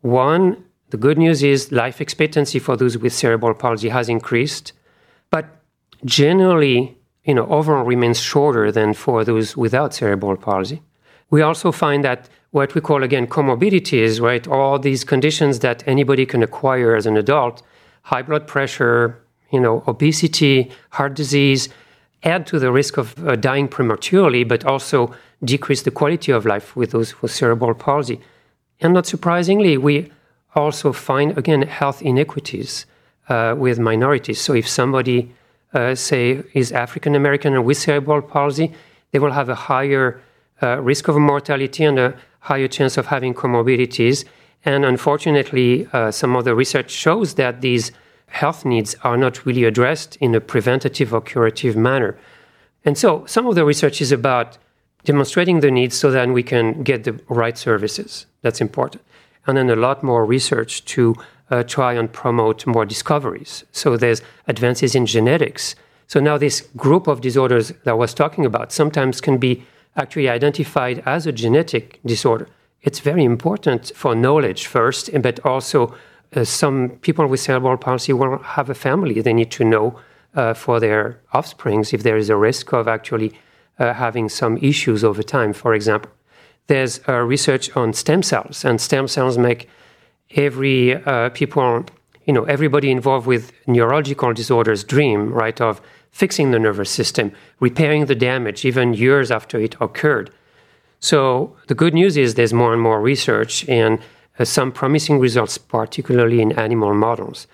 One, 0.00 0.64
the 0.90 0.96
good 0.96 1.18
news 1.18 1.42
is 1.42 1.70
life 1.70 2.00
expectancy 2.00 2.58
for 2.58 2.76
those 2.76 2.96
with 2.98 3.12
cerebral 3.12 3.54
palsy 3.54 3.88
has 3.90 4.08
increased, 4.08 4.72
but 5.30 5.44
generally, 6.04 6.96
you 7.24 7.34
know, 7.34 7.46
overall 7.46 7.84
remains 7.84 8.20
shorter 8.20 8.72
than 8.72 8.94
for 8.94 9.24
those 9.24 9.56
without 9.56 9.94
cerebral 9.94 10.36
palsy. 10.36 10.82
We 11.30 11.42
also 11.42 11.70
find 11.70 12.02
that 12.04 12.28
what 12.50 12.74
we 12.74 12.80
call 12.80 13.02
again 13.02 13.26
comorbidities, 13.26 14.20
right? 14.20 14.46
All 14.48 14.78
these 14.78 15.04
conditions 15.04 15.60
that 15.60 15.86
anybody 15.86 16.26
can 16.26 16.42
acquire 16.42 16.96
as 16.96 17.06
an 17.06 17.16
adult, 17.16 17.62
high 18.02 18.22
blood 18.22 18.46
pressure, 18.46 19.22
you 19.52 19.60
know, 19.60 19.84
obesity, 19.86 20.70
heart 20.90 21.14
disease, 21.14 21.68
add 22.22 22.46
to 22.46 22.58
the 22.58 22.72
risk 22.72 22.96
of 22.96 23.06
uh, 23.26 23.36
dying 23.36 23.68
prematurely, 23.68 24.44
but 24.44 24.64
also 24.64 25.14
decrease 25.42 25.82
the 25.82 25.90
quality 25.90 26.32
of 26.32 26.44
life 26.44 26.76
with 26.76 26.90
those 26.90 27.20
with 27.22 27.32
cerebral 27.32 27.74
palsy. 27.74 28.20
And 28.80 28.94
not 28.94 29.06
surprisingly, 29.06 29.76
we 29.76 30.10
also 30.54 30.92
find, 30.92 31.36
again, 31.38 31.62
health 31.62 32.02
inequities 32.02 32.86
uh, 33.28 33.54
with 33.56 33.78
minorities. 33.78 34.40
So 34.40 34.54
if 34.54 34.68
somebody, 34.68 35.32
uh, 35.72 35.94
say, 35.94 36.42
is 36.54 36.72
African 36.72 37.14
American 37.14 37.54
and 37.54 37.64
with 37.64 37.78
cerebral 37.78 38.22
palsy, 38.22 38.72
they 39.12 39.18
will 39.18 39.32
have 39.32 39.48
a 39.48 39.54
higher 39.54 40.20
uh, 40.62 40.80
risk 40.80 41.08
of 41.08 41.16
mortality 41.16 41.84
and 41.84 41.98
a 41.98 42.14
higher 42.40 42.68
chance 42.68 42.96
of 42.96 43.06
having 43.06 43.34
comorbidities. 43.34 44.24
And 44.64 44.84
unfortunately, 44.84 45.88
uh, 45.92 46.10
some 46.10 46.36
of 46.36 46.44
the 46.44 46.54
research 46.54 46.90
shows 46.90 47.34
that 47.34 47.60
these 47.60 47.92
health 48.26 48.64
needs 48.64 48.94
are 49.02 49.16
not 49.16 49.44
really 49.46 49.64
addressed 49.64 50.16
in 50.16 50.34
a 50.34 50.40
preventative 50.40 51.12
or 51.14 51.20
curative 51.20 51.76
manner. 51.76 52.16
And 52.84 52.96
so 52.96 53.24
some 53.26 53.46
of 53.46 53.54
the 53.54 53.64
research 53.64 54.00
is 54.00 54.12
about 54.12 54.58
demonstrating 55.04 55.60
the 55.60 55.70
needs 55.70 55.96
so 55.96 56.10
that 56.10 56.28
we 56.28 56.42
can 56.42 56.82
get 56.82 57.04
the 57.04 57.18
right 57.28 57.56
services. 57.56 58.26
That's 58.42 58.60
important. 58.60 59.02
And 59.46 59.56
then 59.56 59.70
a 59.70 59.76
lot 59.76 60.02
more 60.02 60.24
research 60.24 60.84
to 60.86 61.14
uh, 61.50 61.62
try 61.64 61.94
and 61.94 62.12
promote 62.12 62.66
more 62.66 62.86
discoveries. 62.86 63.64
So 63.72 63.96
there's 63.96 64.22
advances 64.46 64.94
in 64.94 65.06
genetics. 65.06 65.74
So 66.06 66.20
now 66.20 66.38
this 66.38 66.68
group 66.76 67.06
of 67.06 67.20
disorders 67.20 67.68
that 67.68 67.90
I 67.90 67.94
was 67.94 68.14
talking 68.14 68.44
about 68.46 68.72
sometimes 68.72 69.20
can 69.20 69.38
be 69.38 69.64
actually 69.96 70.28
identified 70.28 71.02
as 71.06 71.26
a 71.26 71.32
genetic 71.32 72.00
disorder. 72.04 72.48
It's 72.82 73.00
very 73.00 73.24
important 73.24 73.92
for 73.94 74.14
knowledge 74.14 74.66
first, 74.66 75.10
but 75.22 75.40
also 75.44 75.94
uh, 76.34 76.44
some 76.44 76.90
people 77.00 77.26
with 77.26 77.40
cerebral 77.40 77.76
palsy 77.76 78.12
will 78.12 78.38
have 78.38 78.70
a 78.70 78.74
family 78.74 79.20
they 79.20 79.32
need 79.32 79.50
to 79.50 79.64
know 79.64 79.98
uh, 80.34 80.54
for 80.54 80.78
their 80.78 81.20
offsprings 81.34 81.92
if 81.92 82.02
there 82.02 82.16
is 82.16 82.30
a 82.30 82.36
risk 82.36 82.72
of 82.72 82.86
actually 82.86 83.32
uh, 83.80 83.92
having 83.94 84.28
some 84.28 84.56
issues 84.58 85.02
over 85.02 85.22
time. 85.22 85.52
For 85.52 85.74
example, 85.74 86.10
there's 86.68 87.00
research 87.08 87.74
on 87.76 87.92
stem 87.92 88.22
cells, 88.22 88.64
and 88.64 88.80
stem 88.80 89.08
cells 89.08 89.36
make 89.36 89.68
every 90.36 90.94
uh, 90.94 91.30
people, 91.30 91.84
you 92.26 92.32
know, 92.32 92.44
everybody 92.44 92.90
involved 92.90 93.26
with 93.26 93.52
neurological 93.66 94.32
disorders 94.32 94.84
dream, 94.84 95.32
right, 95.32 95.60
of 95.60 95.80
fixing 96.10 96.50
the 96.50 96.58
nervous 96.58 96.90
system, 96.90 97.32
repairing 97.60 98.06
the 98.06 98.14
damage 98.14 98.64
even 98.64 98.94
years 98.94 99.30
after 99.30 99.58
it 99.58 99.74
occurred. 99.80 100.30
So 101.00 101.56
the 101.68 101.74
good 101.74 101.94
news 101.94 102.16
is 102.16 102.34
there's 102.34 102.52
more 102.52 102.72
and 102.72 102.82
more 102.82 103.00
research 103.00 103.68
and 103.68 103.98
uh, 104.38 104.44
some 104.44 104.70
promising 104.72 105.18
results, 105.18 105.56
particularly 105.58 106.40
in 106.40 106.52
animal 106.52 106.94
models. 106.94 107.46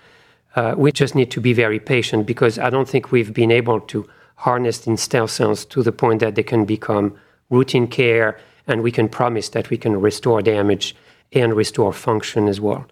Uh, 0.55 0.73
we 0.75 0.91
just 0.91 1.15
need 1.15 1.31
to 1.31 1.39
be 1.39 1.53
very 1.53 1.79
patient 1.79 2.25
because 2.25 2.57
I 2.59 2.69
don't 2.69 2.89
think 2.89 3.11
we've 3.11 3.33
been 3.33 3.51
able 3.51 3.79
to 3.81 4.09
harness 4.37 4.87
in 4.87 4.97
stem 4.97 5.27
cells 5.27 5.65
to 5.65 5.83
the 5.83 5.91
point 5.91 6.19
that 6.19 6.35
they 6.35 6.43
can 6.43 6.65
become 6.65 7.17
routine 7.49 7.87
care 7.87 8.39
and 8.67 8.83
we 8.83 8.91
can 8.91 9.09
promise 9.09 9.49
that 9.49 9.69
we 9.69 9.77
can 9.77 9.99
restore 9.99 10.41
damage 10.41 10.95
and 11.31 11.53
restore 11.53 11.93
function 11.93 12.47
as 12.47 12.59
well. 12.59 12.85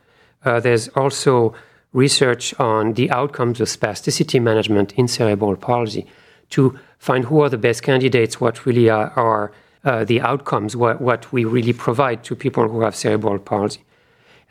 Uh, 0.43 0.59
there's 0.59 0.87
also 0.89 1.53
research 1.93 2.53
on 2.59 2.93
the 2.93 3.09
outcomes 3.11 3.61
of 3.61 3.67
spasticity 3.67 4.41
management 4.41 4.91
in 4.93 5.07
cerebral 5.07 5.55
palsy 5.55 6.05
to 6.49 6.77
find 6.99 7.25
who 7.25 7.41
are 7.41 7.49
the 7.49 7.57
best 7.57 7.83
candidates, 7.83 8.41
what 8.41 8.65
really 8.65 8.89
are, 8.89 9.11
are 9.11 9.51
uh, 9.83 10.03
the 10.03 10.21
outcomes, 10.21 10.75
what, 10.75 10.99
what 10.99 11.31
we 11.31 11.45
really 11.45 11.73
provide 11.73 12.23
to 12.23 12.35
people 12.35 12.67
who 12.67 12.81
have 12.81 12.95
cerebral 12.95 13.39
palsy. 13.39 13.81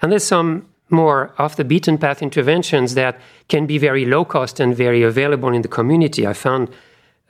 And 0.00 0.11
there's 0.11 0.24
some 0.24 0.66
more 0.90 1.33
off 1.38 1.57
the 1.57 1.64
beaten 1.64 1.98
path 1.98 2.22
interventions 2.22 2.94
that 2.94 3.20
can 3.48 3.66
be 3.66 3.78
very 3.78 4.04
low 4.04 4.24
cost 4.24 4.61
and 4.61 4.76
very 4.76 5.02
available 5.02 5.52
in 5.52 5.62
the 5.62 5.68
community. 5.68 6.26
I 6.26 6.33
found 6.33 6.70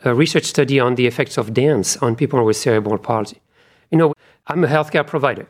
a 0.04 0.14
research 0.14 0.44
study 0.44 0.78
on 0.78 0.94
the 0.94 1.06
effects 1.06 1.38
of 1.38 1.54
dance 1.54 1.96
on 1.96 2.14
people 2.14 2.44
with 2.44 2.56
cerebral 2.56 2.98
palsy. 2.98 3.40
You 3.90 3.98
know, 3.98 4.12
I'm 4.46 4.62
a 4.62 4.68
healthcare 4.68 5.06
provider, 5.06 5.46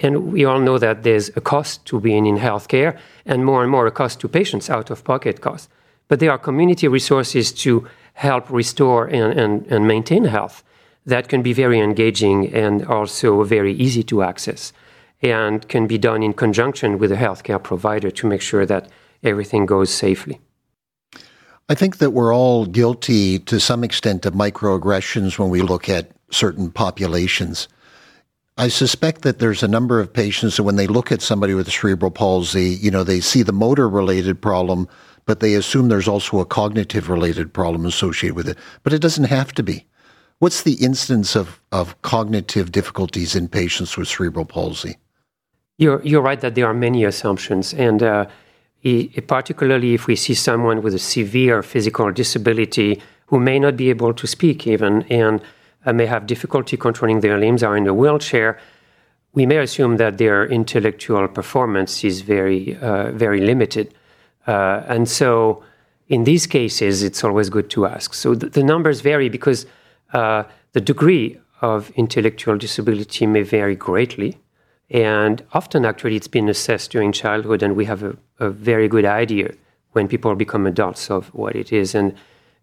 and 0.00 0.32
we 0.32 0.44
all 0.44 0.58
know 0.58 0.78
that 0.78 1.04
there's 1.04 1.28
a 1.36 1.40
cost 1.40 1.86
to 1.86 2.00
being 2.00 2.26
in 2.26 2.36
healthcare, 2.36 2.98
and 3.24 3.44
more 3.44 3.62
and 3.62 3.70
more 3.70 3.86
a 3.86 3.92
cost 3.92 4.20
to 4.20 4.28
patients 4.28 4.68
out 4.68 4.90
of 4.90 5.04
pocket 5.04 5.40
costs. 5.40 5.68
But 6.08 6.18
there 6.20 6.32
are 6.32 6.38
community 6.38 6.88
resources 6.88 7.52
to 7.52 7.88
help 8.14 8.50
restore 8.50 9.06
and, 9.06 9.38
and, 9.38 9.66
and 9.68 9.86
maintain 9.86 10.24
health 10.24 10.64
that 11.06 11.28
can 11.28 11.42
be 11.42 11.52
very 11.52 11.78
engaging 11.78 12.52
and 12.52 12.84
also 12.86 13.42
very 13.44 13.72
easy 13.74 14.02
to 14.04 14.22
access 14.22 14.72
and 15.22 15.68
can 15.68 15.86
be 15.86 15.98
done 15.98 16.22
in 16.22 16.32
conjunction 16.32 16.98
with 16.98 17.12
a 17.12 17.16
healthcare 17.16 17.62
provider 17.62 18.10
to 18.10 18.26
make 18.26 18.40
sure 18.40 18.66
that 18.66 18.88
everything 19.22 19.66
goes 19.66 19.90
safely. 19.90 20.40
I 21.68 21.74
think 21.74 21.96
that 21.98 22.10
we're 22.10 22.34
all 22.34 22.66
guilty 22.66 23.38
to 23.38 23.58
some 23.58 23.84
extent 23.84 24.26
of 24.26 24.34
microaggressions 24.34 25.38
when 25.38 25.48
we 25.48 25.62
look 25.62 25.88
at 25.88 26.10
certain 26.30 26.70
populations. 26.70 27.68
I 28.58 28.68
suspect 28.68 29.22
that 29.22 29.38
there's 29.38 29.62
a 29.62 29.68
number 29.68 29.98
of 29.98 30.12
patients 30.12 30.56
that 30.56 30.62
when 30.62 30.76
they 30.76 30.86
look 30.86 31.10
at 31.10 31.22
somebody 31.22 31.54
with 31.54 31.70
cerebral 31.72 32.10
palsy, 32.10 32.78
you 32.80 32.90
know, 32.90 33.02
they 33.02 33.20
see 33.20 33.42
the 33.42 33.52
motor 33.52 33.88
related 33.88 34.42
problem, 34.42 34.88
but 35.24 35.40
they 35.40 35.54
assume 35.54 35.88
there's 35.88 36.06
also 36.06 36.38
a 36.38 36.44
cognitive 36.44 37.08
related 37.08 37.52
problem 37.52 37.86
associated 37.86 38.36
with 38.36 38.48
it. 38.48 38.58
But 38.82 38.92
it 38.92 39.00
doesn't 39.00 39.24
have 39.24 39.52
to 39.54 39.62
be. 39.62 39.86
What's 40.40 40.62
the 40.62 40.74
instance 40.74 41.34
of, 41.34 41.60
of 41.72 42.00
cognitive 42.02 42.72
difficulties 42.72 43.34
in 43.34 43.48
patients 43.48 43.96
with 43.96 44.08
cerebral 44.08 44.44
palsy? 44.44 44.98
You're, 45.78 46.02
you're 46.02 46.22
right 46.22 46.40
that 46.40 46.54
there 46.54 46.66
are 46.66 46.74
many 46.74 47.04
assumptions. 47.04 47.72
And 47.72 48.02
uh, 48.02 48.26
particularly 49.26 49.94
if 49.94 50.06
we 50.06 50.16
see 50.16 50.34
someone 50.34 50.82
with 50.82 50.94
a 50.94 50.98
severe 50.98 51.62
physical 51.62 52.12
disability 52.12 53.00
who 53.26 53.40
may 53.40 53.58
not 53.58 53.76
be 53.76 53.88
able 53.90 54.12
to 54.12 54.26
speak 54.26 54.66
even 54.66 55.02
and 55.04 55.40
uh, 55.86 55.92
may 55.92 56.06
have 56.06 56.26
difficulty 56.26 56.76
controlling 56.76 57.20
their 57.20 57.38
limbs, 57.38 57.62
are 57.62 57.76
in 57.76 57.86
a 57.86 57.94
wheelchair, 57.94 58.58
we 59.32 59.46
may 59.46 59.58
assume 59.58 59.96
that 59.96 60.18
their 60.18 60.46
intellectual 60.46 61.26
performance 61.28 62.04
is 62.04 62.20
very, 62.20 62.76
uh, 62.76 63.10
very 63.12 63.40
limited. 63.40 63.92
Uh, 64.46 64.82
and 64.86 65.08
so 65.08 65.62
in 66.08 66.24
these 66.24 66.46
cases, 66.46 67.02
it's 67.02 67.24
always 67.24 67.48
good 67.48 67.70
to 67.70 67.86
ask. 67.86 68.14
So 68.14 68.34
the, 68.34 68.48
the 68.48 68.62
numbers 68.62 69.00
vary 69.00 69.28
because 69.28 69.66
uh, 70.12 70.44
the 70.72 70.80
degree 70.80 71.38
of 71.60 71.90
intellectual 71.96 72.58
disability 72.58 73.26
may 73.26 73.42
vary 73.42 73.74
greatly. 73.74 74.38
And 74.90 75.42
often, 75.52 75.84
actually, 75.84 76.16
it's 76.16 76.28
been 76.28 76.48
assessed 76.48 76.90
during 76.90 77.10
childhood, 77.10 77.62
and 77.62 77.74
we 77.74 77.86
have 77.86 78.02
a, 78.02 78.16
a 78.40 78.50
very 78.50 78.88
good 78.88 79.04
idea 79.04 79.54
when 79.92 80.08
people 80.08 80.34
become 80.34 80.66
adults 80.66 81.10
of 81.10 81.28
what 81.34 81.54
it 81.54 81.72
is. 81.72 81.94
And, 81.94 82.14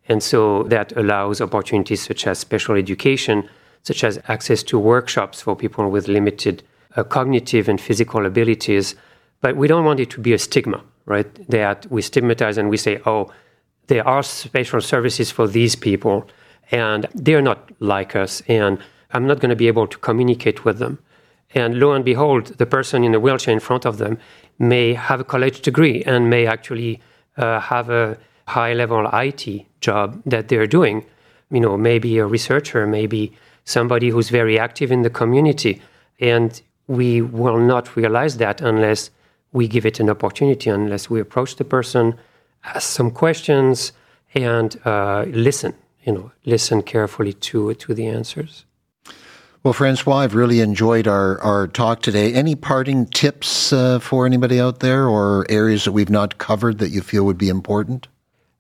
and 0.08 0.22
so 0.22 0.64
that 0.64 0.96
allows 0.98 1.42
opportunities 1.42 2.02
such 2.02 2.28
as 2.28 2.40
special 2.40 2.76
education, 2.76 3.50
such 3.84 4.04
as 4.04 4.20
access 4.28 4.64
to 4.64 4.78
workshops 4.78 5.42
for 5.42 5.56
people 5.56 5.90
with 5.90 6.08
limited 6.08 6.64
uh, 6.96 7.04
cognitive 7.04 7.70
and 7.70 7.80
physical 7.80 8.26
abilities. 8.26 8.96
But 9.40 9.56
we 9.56 9.68
don't 9.68 9.86
want 9.86 10.00
it 10.00 10.10
to 10.12 10.20
be 10.20 10.34
a 10.34 10.38
stigma, 10.38 10.84
right? 11.06 11.50
That 11.50 11.88
we 11.90 12.02
stigmatize 12.02 12.58
and 12.58 12.70
we 12.70 12.78
say, 12.78 13.02
oh, 13.06 13.32
there 13.88 14.08
are 14.08 14.24
special 14.24 14.82
services 14.82 15.32
for 15.32 15.48
these 15.48 15.76
people 15.76 16.28
and 16.72 17.06
they're 17.14 17.42
not 17.42 17.70
like 17.80 18.16
us, 18.16 18.42
and 18.48 18.80
I'm 19.12 19.28
not 19.28 19.40
going 19.40 19.50
to 19.50 19.56
be 19.56 19.68
able 19.68 19.88
to 19.88 19.98
communicate 19.98 20.64
with 20.64 20.80
them. 20.80 21.00
And 21.54 21.80
lo 21.80 21.92
and 21.92 22.06
behold, 22.06 22.58
the 22.58 22.66
person 22.66 23.04
in 23.04 23.12
the 23.12 23.20
wheelchair 23.20 23.54
in 23.54 23.60
front 23.60 23.86
of 23.86 23.98
them 23.98 24.18
may 24.60 24.94
have 24.94 25.20
a 25.20 25.24
college 25.24 25.62
degree 25.62 26.04
and 26.04 26.30
may 26.30 26.46
actually 26.46 27.02
uh, 27.38 27.60
have 27.60 27.90
a 27.90 28.18
high 28.48 28.74
level 28.74 29.10
IT 29.14 29.66
job 29.82 30.22
that 30.26 30.48
they're 30.48 30.68
doing. 30.68 31.06
You 31.50 31.60
know, 31.60 31.78
maybe 31.78 32.18
a 32.18 32.26
researcher, 32.26 32.88
maybe 32.88 33.34
somebody 33.66 34.10
who's 34.10 34.30
very 34.30 34.58
active 34.58 34.92
in 34.92 35.02
the 35.02 35.10
community. 35.10 35.82
And 36.20 36.62
we 36.88 37.22
will 37.22 37.60
not 37.60 37.96
realize 37.96 38.38
that 38.38 38.62
unless 38.62 39.10
we 39.52 39.68
give 39.68 39.86
it 39.86 40.00
an 40.00 40.10
opportunity, 40.10 40.70
unless 40.70 41.10
we 41.10 41.20
approach 41.20 41.58
the 41.58 41.66
person, 41.66 42.18
ask 42.64 42.90
some 42.90 43.12
questions, 43.12 43.92
and 44.34 44.80
uh, 44.86 45.26
listen 45.28 45.74
you 46.04 46.14
know 46.14 46.32
listen 46.46 46.82
carefully 46.82 47.34
to 47.34 47.74
to 47.76 47.94
the 47.94 48.08
answers. 48.08 48.66
Well, 49.64 49.74
Francois, 49.74 50.16
I've 50.16 50.34
really 50.34 50.60
enjoyed 50.60 51.08
our, 51.08 51.40
our 51.42 51.68
talk 51.68 52.02
today. 52.02 52.34
Any 52.34 52.56
parting 52.56 53.06
tips 53.06 53.72
uh, 53.72 54.00
for 54.00 54.26
anybody 54.26 54.60
out 54.60 54.80
there 54.80 55.08
or 55.08 55.46
areas 55.50 55.86
that 55.86 55.92
we've 55.92 56.10
not 56.10 56.40
covered 56.40 56.80
that 56.80 56.90
you 56.90 57.02
feel 57.02 57.26
would 57.26 57.38
be 57.38 57.48
important? 57.48 58.08